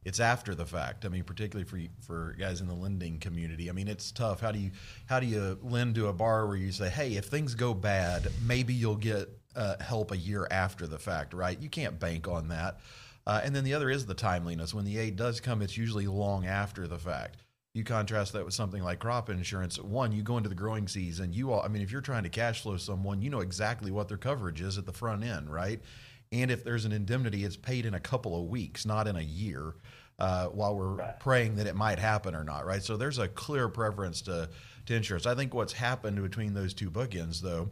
[0.05, 1.03] it's after the fact.
[1.03, 3.69] I mean, particularly for for guys in the lending community.
[3.69, 4.39] I mean, it's tough.
[4.39, 4.71] How do you
[5.07, 8.73] how do you lend to a where you say, hey, if things go bad, maybe
[8.73, 11.59] you'll get uh, help a year after the fact, right?
[11.59, 12.79] You can't bank on that.
[13.27, 14.73] Uh, and then the other is the timeliness.
[14.73, 17.37] When the aid does come, it's usually long after the fact.
[17.73, 19.79] You contrast that with something like crop insurance.
[19.79, 21.33] One, you go into the growing season.
[21.33, 24.07] You all, I mean, if you're trying to cash flow someone, you know exactly what
[24.07, 25.81] their coverage is at the front end, right?
[26.31, 29.21] And if there's an indemnity, it's paid in a couple of weeks, not in a
[29.21, 29.75] year.
[30.17, 31.19] Uh, while we're Right.
[31.19, 32.81] praying that it might happen or not, right?
[32.81, 34.49] So there's a clear preference to
[34.85, 35.25] to insurance.
[35.25, 37.69] I think what's happened between those two bookends, though,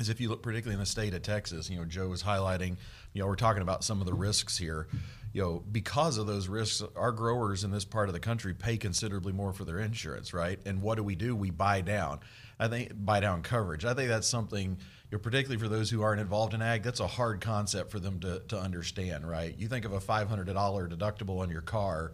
[0.00, 2.76] is if you look particularly in the state of Texas, you know, Joe was highlighting,
[3.12, 4.86] you know, we're talking about some of the risks here.
[5.34, 8.78] You know, because of those risks, our growers in this part of the country pay
[8.78, 10.58] considerably more for their insurance, right?
[10.64, 11.36] And what do we do?
[11.36, 12.20] We buy down.
[12.58, 13.84] I think buy down coverage.
[13.84, 14.78] I think that's something, you
[15.12, 18.20] know, particularly for those who aren't involved in ag, that's a hard concept for them
[18.20, 19.54] to, to understand, right?
[19.58, 22.12] You think of a $500 deductible on your car.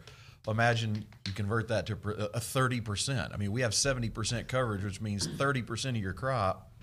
[0.49, 3.33] Imagine you convert that to a 30%.
[3.33, 6.74] I mean, we have 70% coverage, which means 30% of your crop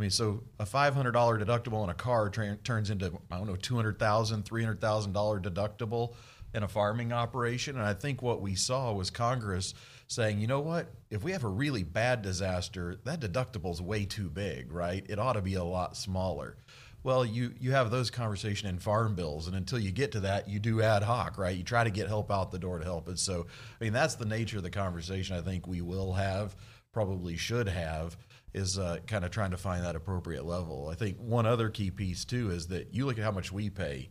[0.00, 3.36] I mean, so a five hundred dollar deductible on a car tra- turns into I
[3.36, 6.14] don't know two hundred thousand, three hundred thousand dollar $300,000 deductible.
[6.54, 7.76] in a farming operation.
[7.76, 9.74] And I think what we saw was Congress
[10.06, 14.06] saying, you know what, if we have a really bad disaster, that deductible is way
[14.06, 15.04] too big, right?
[15.06, 16.56] It ought to be a lot smaller.
[17.02, 20.48] Well, you you have those conversation in farm bills, and until you get to that,
[20.48, 21.54] you do ad hoc, right?
[21.56, 23.18] You try to get help out the door to help it.
[23.18, 23.46] So,
[23.78, 25.36] I mean, that's the nature of the conversation.
[25.36, 26.56] I think we will have,
[26.92, 28.16] probably should have,
[28.54, 30.88] is uh, kind of trying to find that appropriate level.
[30.90, 33.70] I think one other key piece too is that you look at how much we
[33.70, 34.08] pay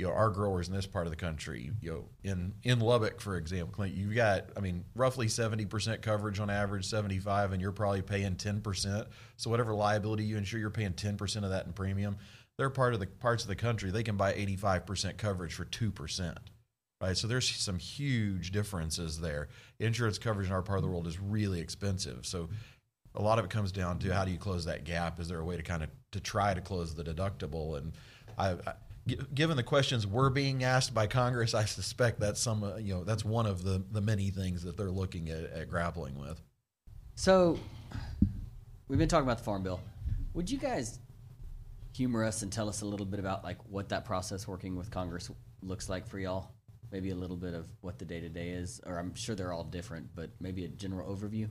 [0.00, 3.20] you know our growers in this part of the country you know in in lubbock
[3.20, 8.00] for example you've got i mean roughly 70% coverage on average 75 and you're probably
[8.00, 12.16] paying 10% so whatever liability you insure you're paying 10% of that in premium.
[12.56, 16.36] They're part of the parts of the country they can buy 85% coverage for 2%
[17.02, 17.16] right?
[17.16, 19.48] So there's some huge differences there.
[19.78, 22.26] Insurance coverage in our part of the world is really expensive.
[22.26, 22.50] So
[23.14, 25.40] a lot of it comes down to how do you close that gap is there
[25.40, 27.92] a way to kind of to try to close the deductible and
[28.38, 28.74] I, I
[29.34, 33.04] given the questions we're being asked by Congress, I suspect that's some, uh, you know,
[33.04, 36.40] that's one of the, the many things that they're looking at, at grappling with.
[37.14, 37.58] So,
[38.88, 39.80] we've been talking about the farm bill.
[40.34, 40.98] Would you guys
[41.94, 44.90] humor us and tell us a little bit about like what that process working with
[44.90, 45.30] Congress
[45.62, 46.52] looks like for y'all?
[46.92, 49.52] Maybe a little bit of what the day to day is, or I'm sure they're
[49.52, 51.48] all different, but maybe a general overview.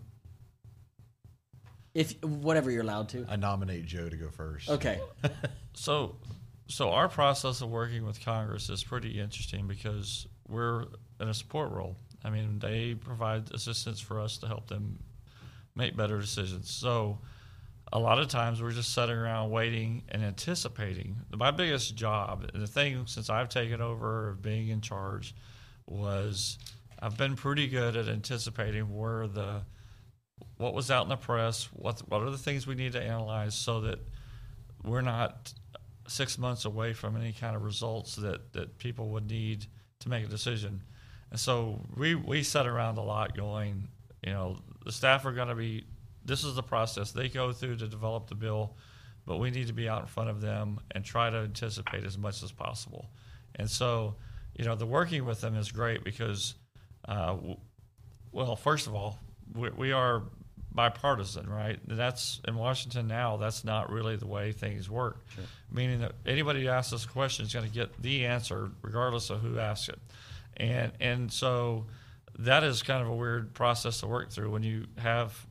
[1.93, 3.25] If whatever you're allowed to.
[3.29, 4.69] I nominate Joe to go first.
[4.69, 4.99] Okay.
[5.73, 6.17] So,
[6.67, 10.87] so our process of working with Congress is pretty interesting because we're
[11.21, 11.95] in a support role.
[12.25, 14.99] I mean, they provide assistance for us to help them
[15.75, 16.69] make better decisions.
[16.69, 17.19] So,
[17.93, 21.15] a lot of times we're just sitting around waiting and anticipating.
[21.33, 25.33] My biggest job, the thing since I've taken over of being in charge,
[25.87, 26.59] was
[26.99, 29.61] I've been pretty good at anticipating where the
[30.57, 33.55] what was out in the press, what what are the things we need to analyze,
[33.55, 33.99] so that
[34.83, 35.53] we're not
[36.07, 39.65] six months away from any kind of results that, that people would need
[39.99, 40.81] to make a decision.
[41.31, 43.87] And so we, we sat around a lot going,
[44.23, 45.85] you know, the staff are going to be,
[46.25, 48.75] this is the process they go through to develop the bill,
[49.27, 52.17] but we need to be out in front of them and try to anticipate as
[52.17, 53.11] much as possible.
[53.55, 54.15] And so,
[54.57, 56.55] you know, the working with them is great because,
[57.07, 57.37] uh,
[58.31, 59.19] well, first of all,
[59.55, 60.23] we, we are
[60.71, 61.79] bipartisan, right?
[61.87, 63.37] That's in Washington now.
[63.37, 65.25] That's not really the way things work.
[65.35, 65.43] Sure.
[65.71, 69.29] Meaning that anybody who asks us a question is going to get the answer, regardless
[69.29, 69.99] of who asks it.
[70.57, 71.85] And and so
[72.39, 74.51] that is kind of a weird process to work through.
[74.51, 75.45] When you have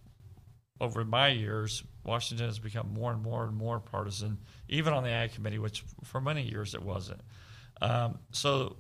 [0.81, 5.11] over my years, Washington has become more and more and more partisan, even on the
[5.11, 7.21] Ag Committee, which for many years it wasn't.
[7.81, 8.77] Um, so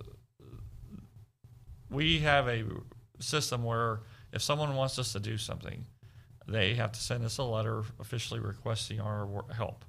[1.90, 2.64] we have a
[3.18, 4.00] system where
[4.32, 5.84] if someone wants us to do something,
[6.46, 9.84] they have to send us a letter officially requesting our help.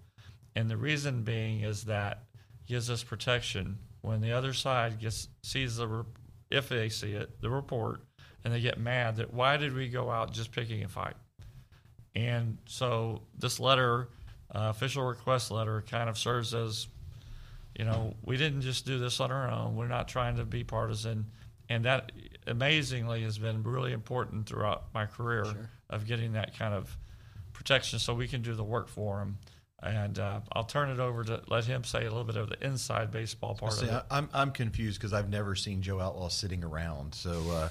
[0.56, 2.23] And the reason being is that
[2.67, 3.78] gives us protection.
[4.02, 6.06] When the other side gets sees the
[6.49, 8.02] if they see it the report
[8.43, 11.15] and they get mad that why did we go out just picking a fight?
[12.15, 14.10] And so this letter
[14.54, 16.88] uh, official request letter kind of serves as
[17.78, 19.75] you know we didn't just do this on our own.
[19.75, 21.25] We're not trying to be partisan.
[21.69, 22.12] And that
[22.49, 25.69] amazingly has been really important throughout my career sure.
[25.89, 26.95] of getting that kind of
[27.53, 29.38] protection so we can do the work for him.
[29.81, 32.62] And uh, I'll turn it over to let him say a little bit of the
[32.65, 34.03] inside baseball part See, of it.
[34.12, 37.15] I'm I'm confused because I've never seen Joe Outlaw sitting around.
[37.15, 37.69] So uh,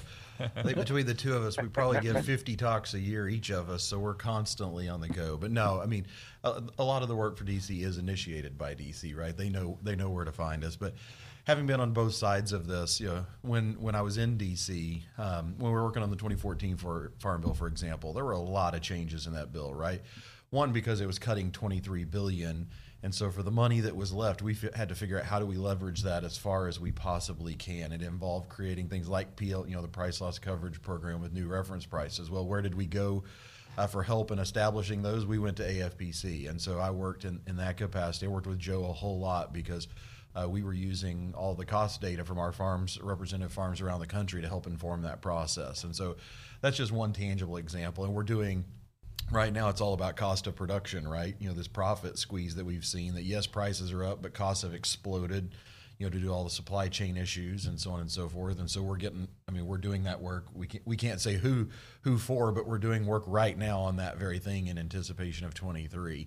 [0.55, 3.51] I think between the two of us, we probably give 50 talks a year each
[3.51, 3.83] of us.
[3.83, 5.37] So we're constantly on the go.
[5.37, 6.07] But no, I mean,
[6.43, 9.37] a, a lot of the work for DC is initiated by DC, right?
[9.37, 10.95] They know they know where to find us, but
[11.49, 15.01] having been on both sides of this, you know, when when I was in DC,
[15.17, 18.33] um, when we were working on the 2014 for Farm Bill, for example, there were
[18.33, 19.99] a lot of changes in that bill, right?
[20.51, 22.67] One because it was cutting 23 billion,
[23.01, 25.39] and so for the money that was left, we f- had to figure out how
[25.39, 27.93] do we leverage that as far as we possibly can.
[27.93, 31.47] It involved creating things like PL, you know, the price loss coverage program with new
[31.47, 32.29] reference prices.
[32.29, 33.23] Well, where did we go?
[33.75, 37.39] Uh, for help in establishing those, we went to AFPC, and so I worked in,
[37.47, 38.27] in that capacity.
[38.27, 39.87] I worked with Joe a whole lot because
[40.39, 44.07] uh, we were using all the cost data from our farms, representative farms around the
[44.07, 45.83] country to help inform that process.
[45.83, 46.17] And so
[46.61, 48.05] that's just one tangible example.
[48.05, 48.65] And we're doing
[49.31, 52.65] right now it's all about cost of production right you know this profit squeeze that
[52.65, 55.53] we've seen that yes prices are up but costs have exploded
[55.99, 58.59] you know to do all the supply chain issues and so on and so forth
[58.59, 61.35] and so we're getting i mean we're doing that work we can't, we can't say
[61.35, 61.67] who
[62.01, 65.53] who for but we're doing work right now on that very thing in anticipation of
[65.53, 66.25] 23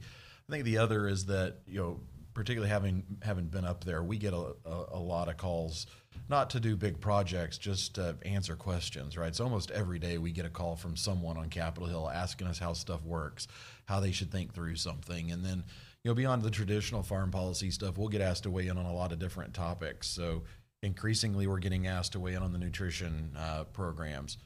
[0.48, 2.00] i think the other is that you know
[2.34, 5.86] particularly having having been up there, we get a, a, a, lot of calls,
[6.28, 9.16] not to do big projects, just to answer questions.
[9.16, 12.46] Right, so almost every day we get a call from someone on Capitol Hill asking
[12.46, 13.48] us how stuff works,
[13.86, 15.64] how they should think through something, and then
[16.04, 18.86] you know beyond the traditional farm policy stuff, we'll get asked to weigh in on
[18.86, 20.08] a lot of different topics.
[20.08, 20.42] So
[20.82, 24.38] increasingly we're getting asked to weigh in on the nutrition uh, programs.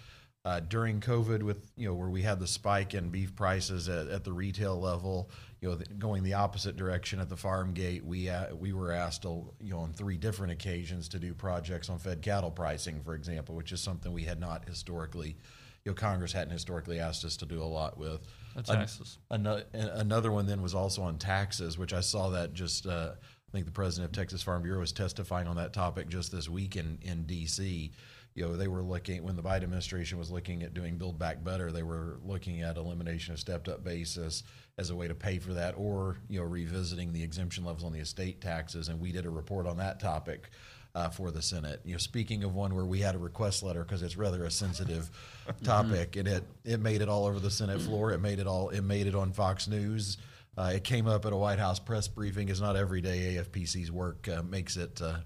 [0.44, 4.06] Uh, during COVID, with you know where we had the spike in beef prices at,
[4.06, 5.28] at the retail level,
[5.66, 8.92] you know the, going the opposite direction at the farm gate, we uh, we were
[8.92, 13.00] asked to, you know on three different occasions to do projects on fed cattle pricing,
[13.02, 15.36] for example, which is something we had not historically,
[15.84, 18.20] you know Congress hadn't historically asked us to do a lot with.
[18.54, 19.18] The taxes.
[19.28, 22.86] Another, another one then was also on taxes, which I saw that just.
[22.86, 23.12] Uh,
[23.48, 26.48] I think the president of Texas Farm Bureau was testifying on that topic just this
[26.48, 27.90] week in in D.C.
[28.36, 31.42] You know, they were looking when the Biden administration was looking at doing Build Back
[31.42, 31.72] Better.
[31.72, 34.42] They were looking at elimination of stepped up basis
[34.76, 37.94] as a way to pay for that, or you know, revisiting the exemption levels on
[37.94, 38.90] the estate taxes.
[38.90, 40.50] And we did a report on that topic.
[40.94, 41.78] Uh, for the Senate.
[41.84, 44.50] You know, speaking of one where we had a request letter because it's rather a
[44.50, 45.10] sensitive
[45.62, 48.12] topic, and it it made it all over the Senate floor.
[48.12, 48.70] It made it all.
[48.70, 50.16] It made it on Fox News.
[50.58, 52.48] Uh, it came up at a White House press briefing.
[52.48, 55.00] It's not every day AFPC's work uh, makes it.
[55.02, 55.18] Uh,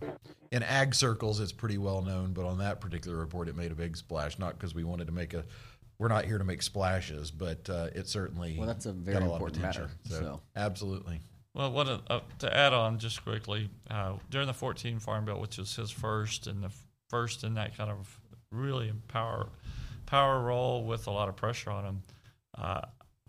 [0.51, 3.77] in ag circles, it's pretty well known, but on that particular report, it made a
[3.77, 4.39] big splash.
[4.39, 5.45] Not because we wanted to make a.
[5.99, 9.27] We're not here to make splashes, but uh, it certainly Well, that's a very got
[9.27, 9.91] a lot of important attention.
[10.11, 10.41] matter, so.
[10.57, 11.21] absolutely.
[11.55, 15.41] Well, what a, uh, to add on just quickly, uh, during the 14 Farm Bill,
[15.41, 16.71] which was his first and the
[17.11, 18.19] first in that kind of
[18.51, 19.49] really power
[20.07, 22.03] power role with a lot of pressure on him,
[22.57, 22.81] uh,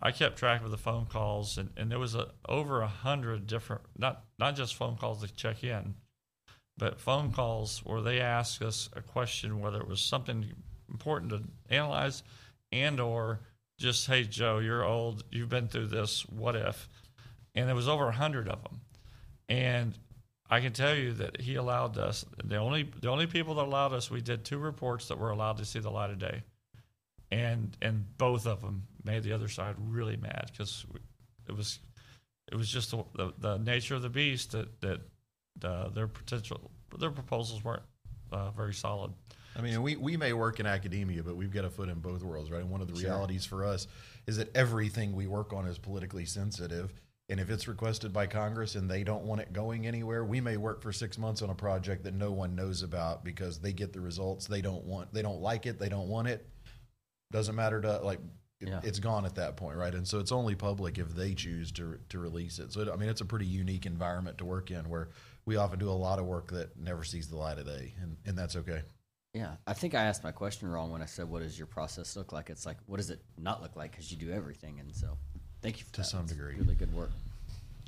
[0.02, 3.48] I kept track of the phone calls, and, and there was a, over a hundred
[3.48, 5.96] different not not just phone calls to check in,
[6.78, 10.52] but phone calls where they asked us a question whether it was something
[10.90, 12.24] important to analyze,
[12.72, 13.42] and or
[13.78, 16.88] just hey Joe, you're old, you've been through this, what if?
[17.56, 18.82] and there was over a hundred of them.
[19.50, 19.98] And
[20.50, 23.94] I can tell you that he allowed us the only the only people that allowed
[23.94, 24.10] us.
[24.10, 26.44] We did two reports that were allowed to see the light of day,
[27.32, 30.86] and and both of them made the other side really mad because
[31.48, 31.80] it was
[32.52, 35.02] it was just the, the, the nature of the beast that that
[35.63, 37.84] uh, their potential their proposals weren't
[38.32, 39.12] uh, very solid.
[39.56, 42.24] I mean, we, we may work in academia, but we've got a foot in both
[42.24, 42.62] worlds, right?
[42.62, 43.88] And one of the realities for us
[44.26, 46.94] is that everything we work on is politically sensitive.
[47.28, 50.58] And if it's requested by Congress and they don't want it going anywhere, we may
[50.58, 53.94] work for six months on a project that no one knows about because they get
[53.94, 55.13] the results they don't want.
[55.13, 55.80] They don't like it.
[55.80, 56.46] They don't want it.
[57.32, 58.20] Doesn't matter to like.
[58.60, 58.80] It, Yeah.
[58.84, 59.96] It's gone at that point, right?
[59.96, 62.72] And so it's only public if they choose to to release it.
[62.72, 65.10] So it, I mean, it's a pretty unique environment to work in where
[65.46, 68.17] we often do a lot of work that never sees the light of day, and,
[68.28, 68.84] and that's okay.
[69.34, 72.15] Yeah, I think I asked my question wrong when I said, "What does your process
[72.15, 73.91] look like?" It's like, what does it not look like?
[73.91, 75.17] Because you do everything, and so
[75.63, 76.08] thank you for To that.
[76.08, 76.56] some That's degree.
[76.56, 77.10] Really good work.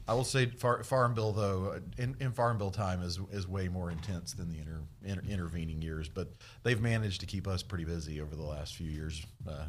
[0.08, 3.68] I will say far, Farm Bill though in, in Farm Bill time is is way
[3.68, 7.86] more intense than the inter, inter, intervening years, but they've managed to keep us pretty
[7.86, 9.66] busy over the last few years, uh,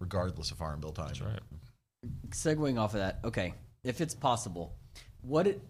[0.00, 1.08] regardless of Farm Bill time.
[1.08, 1.40] That's right.
[2.30, 4.74] Segueing off of that, okay, if it's possible,
[5.22, 5.60] what it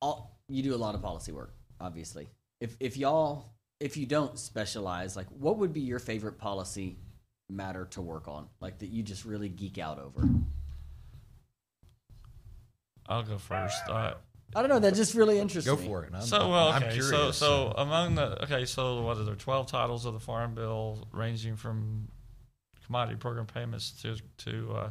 [0.00, 2.28] all you do a lot of policy work, obviously.
[2.60, 6.98] If if y'all if you don't specialize, like what would be your favorite policy
[7.50, 10.28] matter to work on, like that you just really geek out over?
[13.08, 13.76] I'll go first.
[13.88, 14.14] Uh,
[14.56, 14.78] I don't know.
[14.78, 15.86] That just really interests Go me.
[15.86, 16.12] for it.
[16.14, 17.00] I'm, so well, I'm okay.
[17.00, 17.36] so curious.
[17.38, 19.34] so among the okay, so what are there?
[19.34, 22.08] Twelve titles of the Farm Bill, ranging from
[22.86, 24.90] commodity program payments to to uh,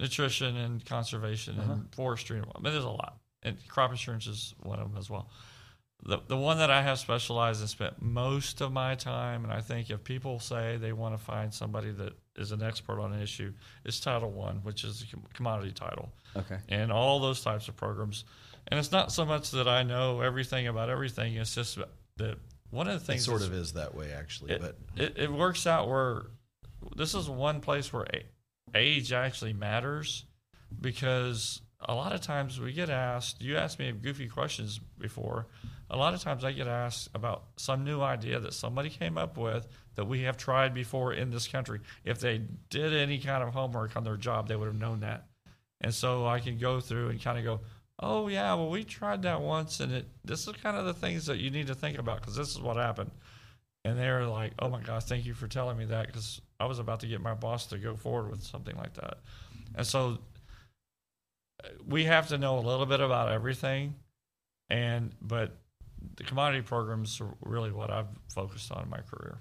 [0.00, 1.72] nutrition and conservation Uh-huh.
[1.72, 2.38] and forestry.
[2.38, 5.30] I mean, there's a lot, and crop insurance is one of them as well.
[6.04, 9.60] The the one that I have specialized and spent most of my time, and I
[9.62, 13.20] think if people say they want to find somebody that is an expert on an
[13.20, 13.52] issue,
[13.84, 16.58] is Title One, which is a commodity title Okay.
[16.68, 18.24] and all those types of programs.
[18.68, 21.34] And it's not so much that I know everything about everything.
[21.36, 21.78] It's just
[22.16, 22.38] that
[22.70, 25.14] one of the it things sort that's- of is that way actually, it, but it,
[25.18, 26.22] it works out where
[26.96, 28.06] this is one place where
[28.74, 30.24] age actually matters
[30.80, 35.46] because a lot of times we get asked you asked me goofy questions before
[35.90, 39.36] a lot of times i get asked about some new idea that somebody came up
[39.36, 39.66] with
[39.98, 41.80] that we have tried before in this country.
[42.04, 45.26] If they did any kind of homework on their job they would have known that.
[45.80, 47.60] And so i can go through and kind of go
[48.00, 51.26] oh yeah well we tried that once and it this is kind of the things
[51.26, 53.10] that you need to think about because this is what happened.
[53.84, 56.78] And they're like, "Oh my gosh, thank you for telling me that," because I was
[56.78, 59.18] about to get my boss to go forward with something like that.
[59.74, 60.18] And so
[61.64, 63.94] uh, we have to know a little bit about everything,
[64.68, 65.56] and but
[66.16, 69.40] the commodity programs are really what I've focused on in my career.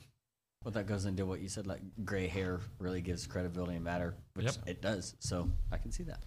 [0.63, 4.15] Well, that goes into what you said, like gray hair really gives credibility and matter,
[4.33, 4.55] which Yep.
[4.65, 5.15] it does.
[5.19, 6.23] So I can see that.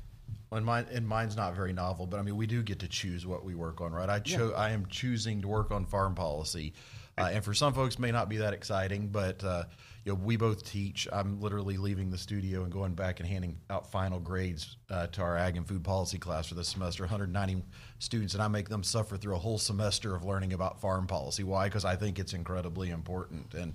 [0.53, 3.26] And mine and mine's not very novel, but I mean we do get to choose
[3.26, 4.09] what we work on, right?
[4.09, 6.72] I cho- I am choosing to work on farm policy.
[7.18, 9.64] Uh, and for some folks, may not be that exciting, but uh,
[10.05, 11.07] you know, we both teach.
[11.12, 15.22] I'm literally leaving the studio and going back and handing out final grades uh, to
[15.22, 17.03] our ag and food policy class for this semester.
[17.03, 17.62] 190
[17.98, 21.44] students, and I make them suffer through a whole semester of learning about farm policy.
[21.44, 21.66] Why?
[21.66, 23.53] Because I think it's incredibly important.
[23.53, 23.74] And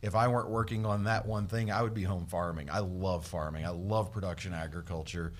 [0.00, 2.70] if I weren't working on that one thing, I would be home farming.
[2.70, 3.64] I love farming.
[3.64, 5.32] I love production agriculture.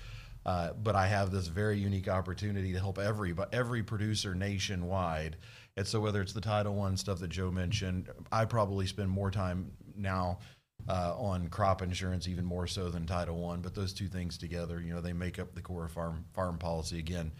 [0.45, 5.37] Uh, but I have this very unique opportunity to help every but every producer nationwide.
[5.77, 9.31] And so whether it's the Title One stuff that Joe mentioned, I probably spend more
[9.31, 10.39] time now
[10.87, 13.61] uh, on crop insurance, even more so than Title One.
[13.61, 16.57] But those two things together, you know, they make up the core of farm farm
[16.57, 16.99] policy.
[16.99, 17.31] Again,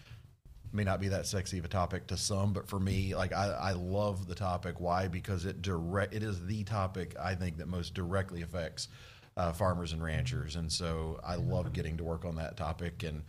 [0.72, 3.46] may not be that sexy of a topic to some, but for me, like I,
[3.48, 4.80] I love the topic.
[4.80, 5.08] Why?
[5.08, 8.88] Because it direct it is the topic I think that most directly affects
[9.36, 13.02] uh, farmers and ranchers, and so I love getting to work on that topic.
[13.02, 13.22] And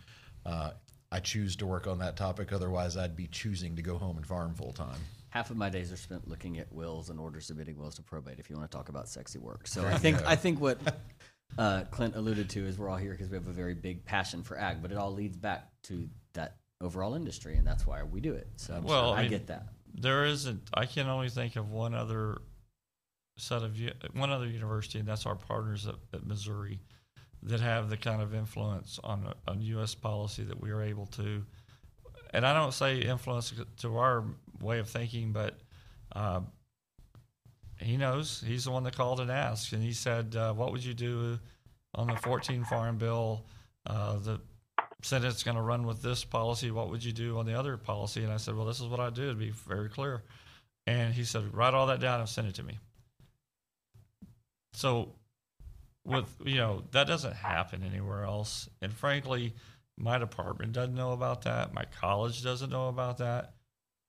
[0.44, 0.70] uh,
[1.10, 2.52] I choose to work on that topic.
[2.52, 5.00] Otherwise, I'd be choosing to go home and farm full time.
[5.30, 8.38] Half of my days are spent looking at wills and order submitting wills to probate.
[8.38, 10.80] If you want to talk about sexy work, so I think I think what
[11.58, 14.42] uh, Clint alluded to is we're all here because we have a very big passion
[14.42, 18.20] for ag, but it all leads back to that overall industry, and that's why we
[18.20, 18.48] do it.
[18.56, 19.68] So Well, I, I mean, get that.
[19.94, 20.62] There isn't.
[20.74, 22.38] I can only think of one other
[23.36, 23.76] set of
[24.12, 26.80] one other university, and that's our partners at, at Missouri,
[27.42, 29.94] that have the kind of influence on on U.S.
[29.94, 31.44] policy that we are able to.
[32.34, 34.24] And I don't say influence to our
[34.60, 35.58] way of thinking, but
[36.14, 36.40] uh,
[37.80, 38.42] he knows.
[38.46, 41.38] He's the one that called and asked, and he said, uh, "What would you do
[41.94, 43.44] on the 14 Farm Bill?
[43.86, 44.40] Uh, the
[45.02, 46.70] Senate's going to run with this policy.
[46.70, 49.00] What would you do on the other policy?" And I said, "Well, this is what
[49.00, 50.22] I do to be very clear."
[50.86, 52.78] And he said, "Write all that down and send it to me."
[54.72, 55.14] So,
[56.04, 58.68] with you know, that doesn't happen anywhere else.
[58.80, 59.54] And frankly,
[59.96, 61.74] my department doesn't know about that.
[61.74, 63.54] My college doesn't know about that.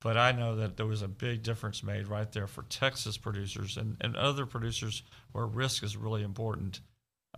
[0.02, 3.76] But I know that there was a big difference made right there for Texas producers
[3.76, 6.80] and, and other producers where risk is really important.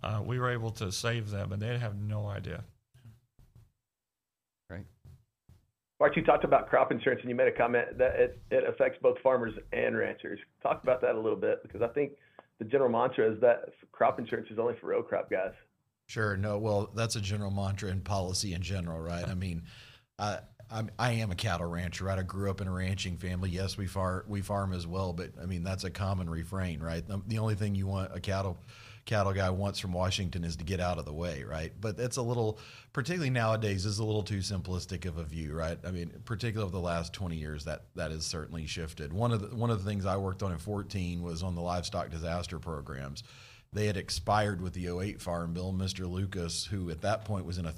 [0.02, 2.62] Uh, we were able to save them, and they'd have no idea.
[4.70, 4.86] Right.
[5.98, 8.98] Bart, you talked about crop insurance and you made a comment that it, it affects
[9.02, 10.38] both farmers and ranchers.
[10.62, 12.12] Talk about that a little bit because I think
[12.58, 15.52] the general mantra is that crop insurance is only for row crop guys.
[16.06, 16.36] Sure.
[16.36, 16.58] No.
[16.58, 19.28] Well, that's a general mantra in policy in general, right?
[19.28, 19.62] I mean,
[20.18, 20.40] I
[20.72, 22.18] I'm, I am a cattle rancher, right?
[22.18, 23.50] I grew up in a ranching family.
[23.50, 27.04] Yes, we farm we farm as well, but I mean that's a common refrain, right?
[27.06, 28.58] The, only thing you want a cattle
[29.04, 31.72] cattle guy wants from Washington is to get out of the way, right?
[31.80, 32.58] But that's a little,
[32.92, 35.78] particularly nowadays, is a little too simplistic of a view, right?
[35.84, 39.12] I mean, particularly over the last twenty years, that that has certainly shifted.
[39.12, 41.62] One of the one of the things I worked on in fourteen was on the
[41.62, 43.22] livestock disaster programs.
[43.74, 45.72] They had expired with the 08 Farm Bill.
[45.72, 46.06] Mr.
[46.06, 47.72] Lucas, who at that point was in a,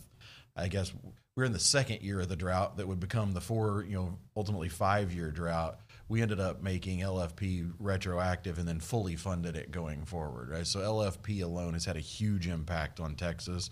[0.56, 0.92] I guess
[1.36, 4.18] we're in the second year of the drought that would become the four, you know,
[4.36, 5.80] ultimately five year drought.
[6.08, 10.66] We ended up making LFP retroactive and then fully funded it going forward, right?
[10.66, 13.70] So LFP alone has had a huge impact on Texas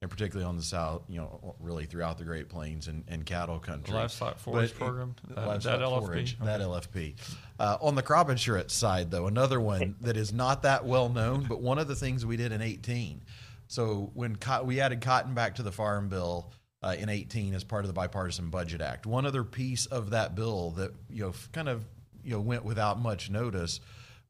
[0.00, 3.58] and particularly on the south, you know, really throughout the Great Plains and, and cattle
[3.58, 3.94] country.
[3.94, 6.00] Livestock forage But- program, uh, livestock that LFP?
[6.06, 6.46] forage, Okay.
[6.46, 7.14] that LFP.
[7.60, 11.44] Uh, on the crop insurance side, though, another one that is not that well known,
[11.48, 13.22] but one of the things we did in 18.
[13.68, 16.50] So when co- we added cotton back to the Farm Bill
[16.82, 20.34] uh, in 18 as part of the Bipartisan Budget Act, one other piece of that
[20.34, 21.84] bill that you know kind of
[22.24, 23.80] you know went without much notice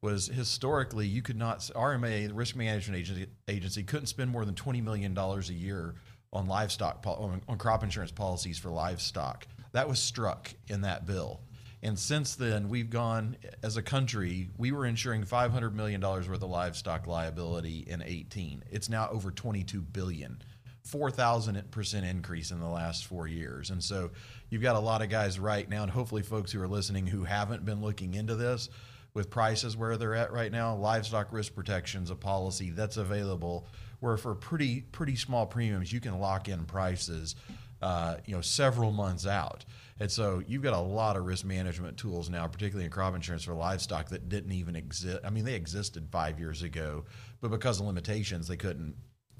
[0.01, 4.53] was historically you could not RMA, the Risk Management Agency, agency couldn't spend more than
[4.53, 5.95] 20 million dollars a year
[6.33, 9.47] on livestock on, on crop insurance policies for livestock.
[9.71, 11.41] That was struck in that bill.
[11.81, 14.49] And since then, we've gone as a country.
[14.57, 18.63] We were insuring 500 million dollars worth of livestock liability in 18.
[18.71, 20.41] It's now over 22 billion.
[20.83, 23.69] 4,000 percent increase in the last four years.
[23.69, 24.11] And so
[24.49, 27.23] you've got a lot of guys right now, and hopefully folks who are listening who
[27.23, 28.69] haven't been looking into this
[29.13, 30.75] with prices where they're at right now.
[30.75, 33.67] Livestock risk protection's a policy that's available
[33.99, 37.35] where for pretty pretty small premiums you can lock in prices,
[37.81, 39.63] uh, you know, several months out.
[39.99, 43.43] And so you've got a lot of risk management tools now, particularly in crop insurance
[43.43, 45.19] for livestock that didn't even exist.
[45.23, 47.05] I mean, they existed five years ago,
[47.39, 48.95] but because of limitations, they couldn't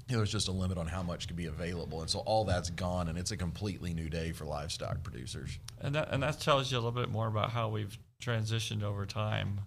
[0.08, 2.70] there was just a limit on how much could be available, and so all that's
[2.70, 5.58] gone, and it's a completely new day for livestock producers.
[5.80, 9.06] And that and that tells you a little bit more about how we've transitioned over
[9.06, 9.60] time.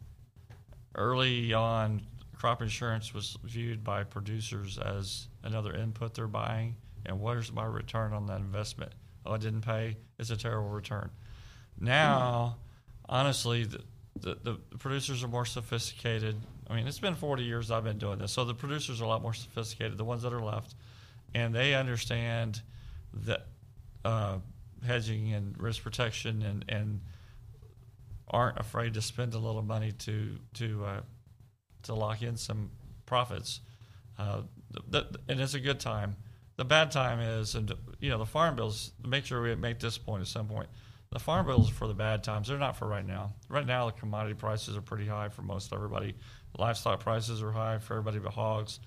[0.96, 2.02] Early on,
[2.36, 6.76] crop insurance was viewed by producers as another input they're buying,
[7.06, 8.92] and where's my return on that investment?
[9.26, 9.98] Oh, I didn't pay.
[10.20, 11.10] It's a terrible return.
[11.80, 12.58] Now,
[13.08, 13.84] honestly, the,
[14.20, 16.36] the, the producers are more sophisticated.
[16.70, 19.08] I mean, it's been 40 years I've been doing this, so the producers are a
[19.08, 20.76] lot more sophisticated, the ones that are left,
[21.34, 22.62] and they understand
[23.14, 23.48] that
[24.04, 24.38] uh,
[24.86, 27.02] hedging and risk protection and, and
[28.30, 31.02] aren't afraid to spend a little money to to uh,
[31.84, 32.70] to lock in some
[33.06, 33.62] profits.
[34.18, 34.42] Uh,
[35.30, 36.16] and it's a good time.
[36.58, 38.92] The bad time is, and you know, the farm bills.
[39.06, 40.68] Make sure we make this point at some point.
[41.12, 42.48] The farm bills are for the bad times.
[42.48, 43.34] They're not for right now.
[43.50, 46.16] Right now, the commodity prices are pretty high for most everybody.
[46.58, 48.80] Livestock prices are high for everybody but hogs.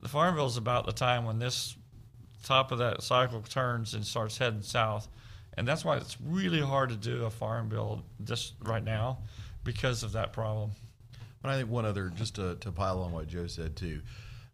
[0.00, 1.76] The farm bill is about the time when this
[2.44, 5.08] top of that cycle turns and starts heading south.
[5.56, 9.18] And that's why it's really hard to do a farm bill just right now
[9.64, 10.70] because of that problem.
[11.42, 14.00] But I think one other, just to, to pile on what Joe said too,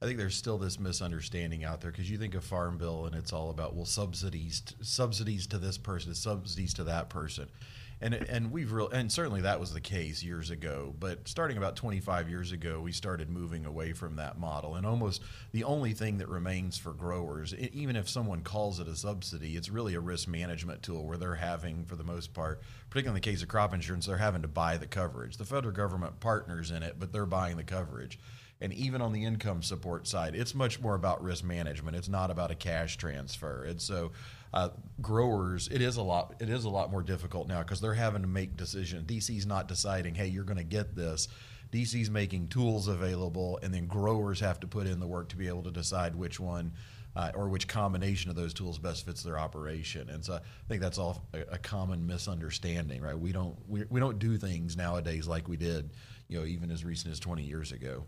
[0.00, 3.14] I think there's still this misunderstanding out there because you think of farm bill and
[3.14, 7.48] it's all about well subsidies, subsidies to this person, subsidies to that person,
[8.02, 10.94] and and we've real and certainly that was the case years ago.
[11.00, 15.22] But starting about 25 years ago, we started moving away from that model, and almost
[15.52, 19.70] the only thing that remains for growers, even if someone calls it a subsidy, it's
[19.70, 23.30] really a risk management tool where they're having, for the most part, particularly in the
[23.30, 25.38] case of crop insurance, they're having to buy the coverage.
[25.38, 28.18] The federal government partners in it, but they're buying the coverage
[28.60, 31.96] and even on the income support side, it's much more about risk management.
[31.96, 33.64] It's not about a cash transfer.
[33.64, 34.12] And so,
[34.54, 34.70] uh,
[35.02, 36.34] growers, it is a lot.
[36.40, 39.04] It is a lot more difficult now because they're having to make decisions.
[39.04, 41.28] DC's not deciding, hey, you're going to get this.
[41.72, 45.48] DC's making tools available, and then growers have to put in the work to be
[45.48, 46.72] able to decide which one.
[47.14, 50.10] Uh, or which combination of those tools best fits their operation.
[50.10, 53.18] And so I think that's all a, a common misunderstanding, right?
[53.18, 55.92] We don't we, we don't do things nowadays like we did,
[56.28, 58.04] you know, even as recent as 20 years ago.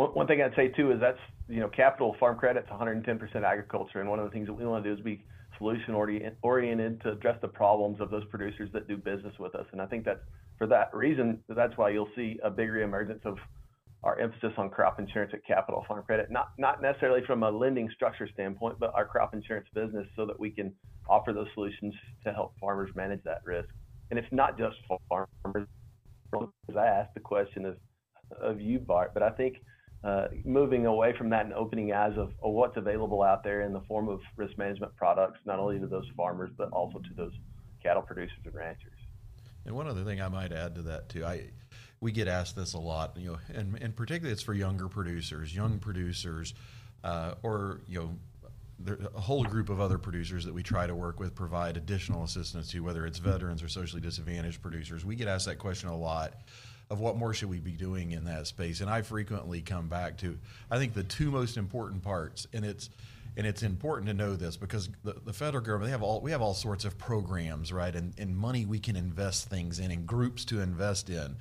[0.00, 4.00] One, one thing I'd say too is that's you know capital farm credit's 110% agriculture,
[4.00, 5.22] and one of the things that we want to do is be
[5.58, 9.66] solution oriented to address the problems of those producers that do business with us.
[9.72, 10.22] And I think that
[10.56, 13.36] for that reason, that's why you'll see a big reemergence of
[14.02, 17.90] our emphasis on crop insurance at Capital Farm Credit, not not necessarily from a lending
[17.94, 20.72] structure standpoint, but our crop insurance business, so that we can
[21.10, 21.92] offer those solutions
[22.24, 23.68] to help farmers manage that risk.
[24.08, 24.76] And it's not just
[25.10, 25.68] farmers
[26.74, 27.76] I asked the question of
[28.40, 29.12] of you, Bart.
[29.12, 29.56] But I think
[30.02, 33.72] uh, moving away from that and opening eyes of, of, what's available out there in
[33.72, 37.32] the form of risk management products, not only to those farmers but also to those
[37.82, 38.98] cattle producers and ranchers.
[39.66, 41.50] And one other thing I might add to that too, I
[42.00, 45.54] we get asked this a lot, you know, and, and particularly it's for younger producers,
[45.54, 46.54] young producers,
[47.04, 48.16] uh, or you know
[49.14, 52.70] a whole group of other producers that we try to work with provide additional assistance
[52.70, 55.04] to, whether it's veterans or socially disadvantaged producers.
[55.04, 56.34] We get asked that question a lot
[56.90, 60.18] of what more should we be doing in that space, and I frequently come back
[60.18, 60.36] to
[60.70, 62.90] I think the two most important parts, and it's
[63.36, 66.32] and it's important to know this because the, the federal government they have all we
[66.32, 70.06] have all sorts of programs, right, and, and money we can invest things in, and
[70.06, 71.36] groups to invest in.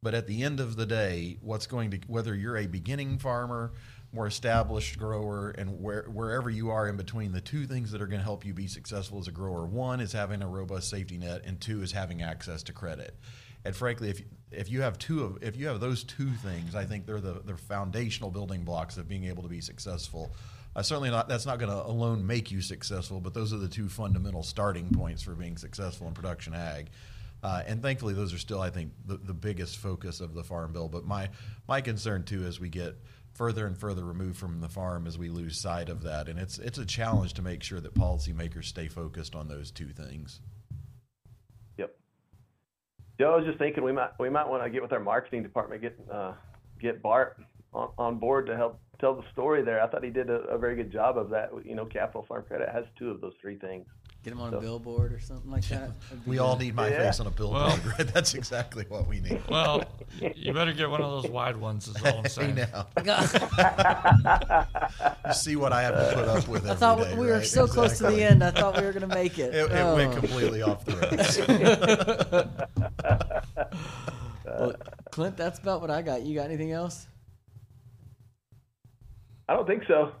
[0.00, 3.72] But at the end of the day, what's going to whether you're a beginning farmer
[4.14, 8.06] more established grower and where, wherever you are in between the two things that are
[8.06, 11.18] going to help you be successful as a grower one is having a robust safety
[11.18, 13.16] net and two is having access to credit.
[13.64, 16.84] And frankly if if you have two of if you have those two things i
[16.84, 20.34] think they're the, foundational building blocks of being able to be successful.
[20.76, 23.68] Uh, certainly not that's not going to alone make you successful but those are the
[23.68, 26.90] two fundamental starting points for being successful in production ag.
[27.42, 30.72] Uh, and thankfully, those are still, I think, the, the biggest focus of the farm
[30.72, 30.88] bill.
[30.88, 31.28] But my
[31.68, 32.96] my concern too, as we get
[33.34, 36.28] further and further removed from the farm as we lose sight of that.
[36.28, 39.88] And it's it's a challenge to make sure that policymakers stay focused on those two
[39.88, 40.40] things.
[41.78, 41.94] Yep.
[43.20, 45.42] Joe, I was just thinking we might we might want to get with our marketing
[45.42, 46.32] department, get uh,
[46.80, 47.36] get Bart
[47.72, 49.82] on, on board to help tell the story there.
[49.82, 51.50] I thought he did a, a very good job of that.
[51.64, 53.86] You know, Capital Farm Credit has two of those three things.
[54.24, 54.56] Get him on so.
[54.56, 55.90] a billboard or something like that.
[56.26, 57.04] we all need my yeah.
[57.04, 57.78] face on a billboard.
[57.84, 59.42] Well, That's exactly what we need.
[59.50, 59.84] Well,
[60.34, 61.88] you better get one of those wide ones.
[61.88, 62.56] Is all I'm saying.
[62.56, 62.86] Hey now.
[65.26, 66.66] you see what I have to put up with.
[66.66, 67.46] I thought day, we were right?
[67.46, 67.86] so exactly.
[67.86, 68.42] close to the end.
[68.42, 69.54] I thought we were going to make it.
[69.54, 69.94] It, it oh.
[69.94, 71.38] went completely off the rails.
[74.46, 74.72] well,
[75.10, 76.22] Clint, that's about what I got.
[76.22, 77.08] You got anything else?
[79.50, 80.12] I don't think so.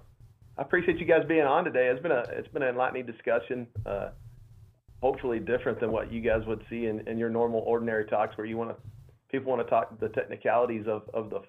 [0.56, 1.88] I appreciate you guys being on today.
[1.88, 3.66] It's been a it's been an enlightening discussion.
[3.84, 4.10] Uh,
[5.02, 8.46] hopefully different than what you guys would see in, in your normal ordinary talks where
[8.46, 8.76] you want to
[9.30, 11.40] people want to talk the technicalities of, of the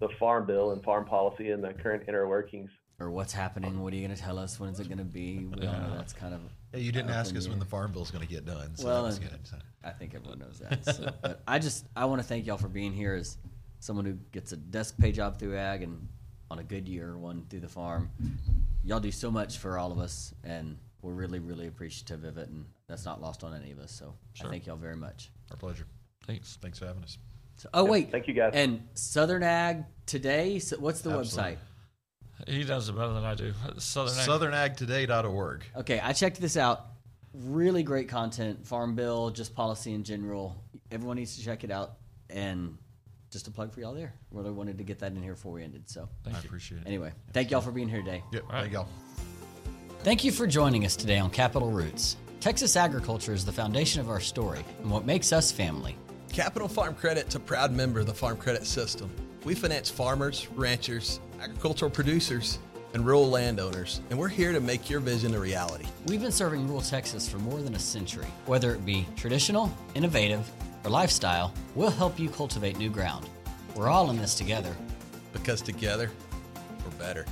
[0.00, 2.70] the farm bill and farm policy and the current inner workings.
[2.98, 3.80] Or what's happening?
[3.80, 4.60] What are you going to tell us?
[4.60, 5.38] When is it going to be?
[5.38, 6.40] We all know that's kind of.
[6.72, 8.76] Hey, you didn't ask us when the farm bill is going to get done.
[8.76, 9.06] So well,
[9.82, 10.84] I think everyone knows that.
[10.84, 13.38] So, but I just I want to thank y'all for being here as
[13.78, 16.06] someone who gets a desk pay job through ag and
[16.50, 18.10] on a good year, one through the farm.
[18.84, 22.48] Y'all do so much for all of us, and we're really, really appreciative of it,
[22.48, 23.92] and that's not lost on any of us.
[23.92, 24.48] So sure.
[24.48, 25.30] I thank y'all very much.
[25.50, 25.86] Our pleasure.
[26.26, 26.58] Thanks.
[26.60, 27.18] Thanks for having us.
[27.56, 28.52] So, oh yeah, wait, thank you guys.
[28.54, 30.58] And Southern Ag today.
[30.58, 31.52] So what's the Absolutely.
[31.52, 31.58] website?
[32.48, 33.52] He does it better than I do.
[33.76, 34.76] Southern Ag.
[34.76, 35.64] SouthernAgToday.org.
[35.76, 36.86] Okay, I checked this out.
[37.34, 38.66] really great content.
[38.66, 40.56] Farm Bill, just policy in general.
[40.90, 41.94] Everyone needs to check it out.
[42.28, 42.78] And
[43.30, 44.12] just a plug for y'all there.
[44.30, 45.88] Really wanted to get that in here before we ended.
[45.88, 46.46] So Thank I you.
[46.46, 46.86] appreciate it.
[46.86, 48.22] anyway, thank y'all for being here today.
[48.32, 48.42] Yep.
[48.50, 48.60] right.
[48.62, 48.88] Thank y'all.
[50.02, 52.16] Thank you for joining us today on Capital Roots.
[52.40, 55.94] Texas agriculture is the foundation of our story and what makes us family.
[56.32, 59.10] Capital Farm Credit's a proud member of the Farm Credit System.
[59.44, 62.58] We finance farmers, ranchers, agricultural producers,
[62.94, 65.86] and rural landowners, and we're here to make your vision a reality.
[66.06, 68.26] We've been serving rural Texas for more than a century.
[68.46, 70.50] Whether it be traditional, innovative,
[70.84, 73.28] or lifestyle, we'll help you cultivate new ground.
[73.74, 74.74] We're all in this together.
[75.32, 76.10] Because together,
[76.84, 77.26] we're better.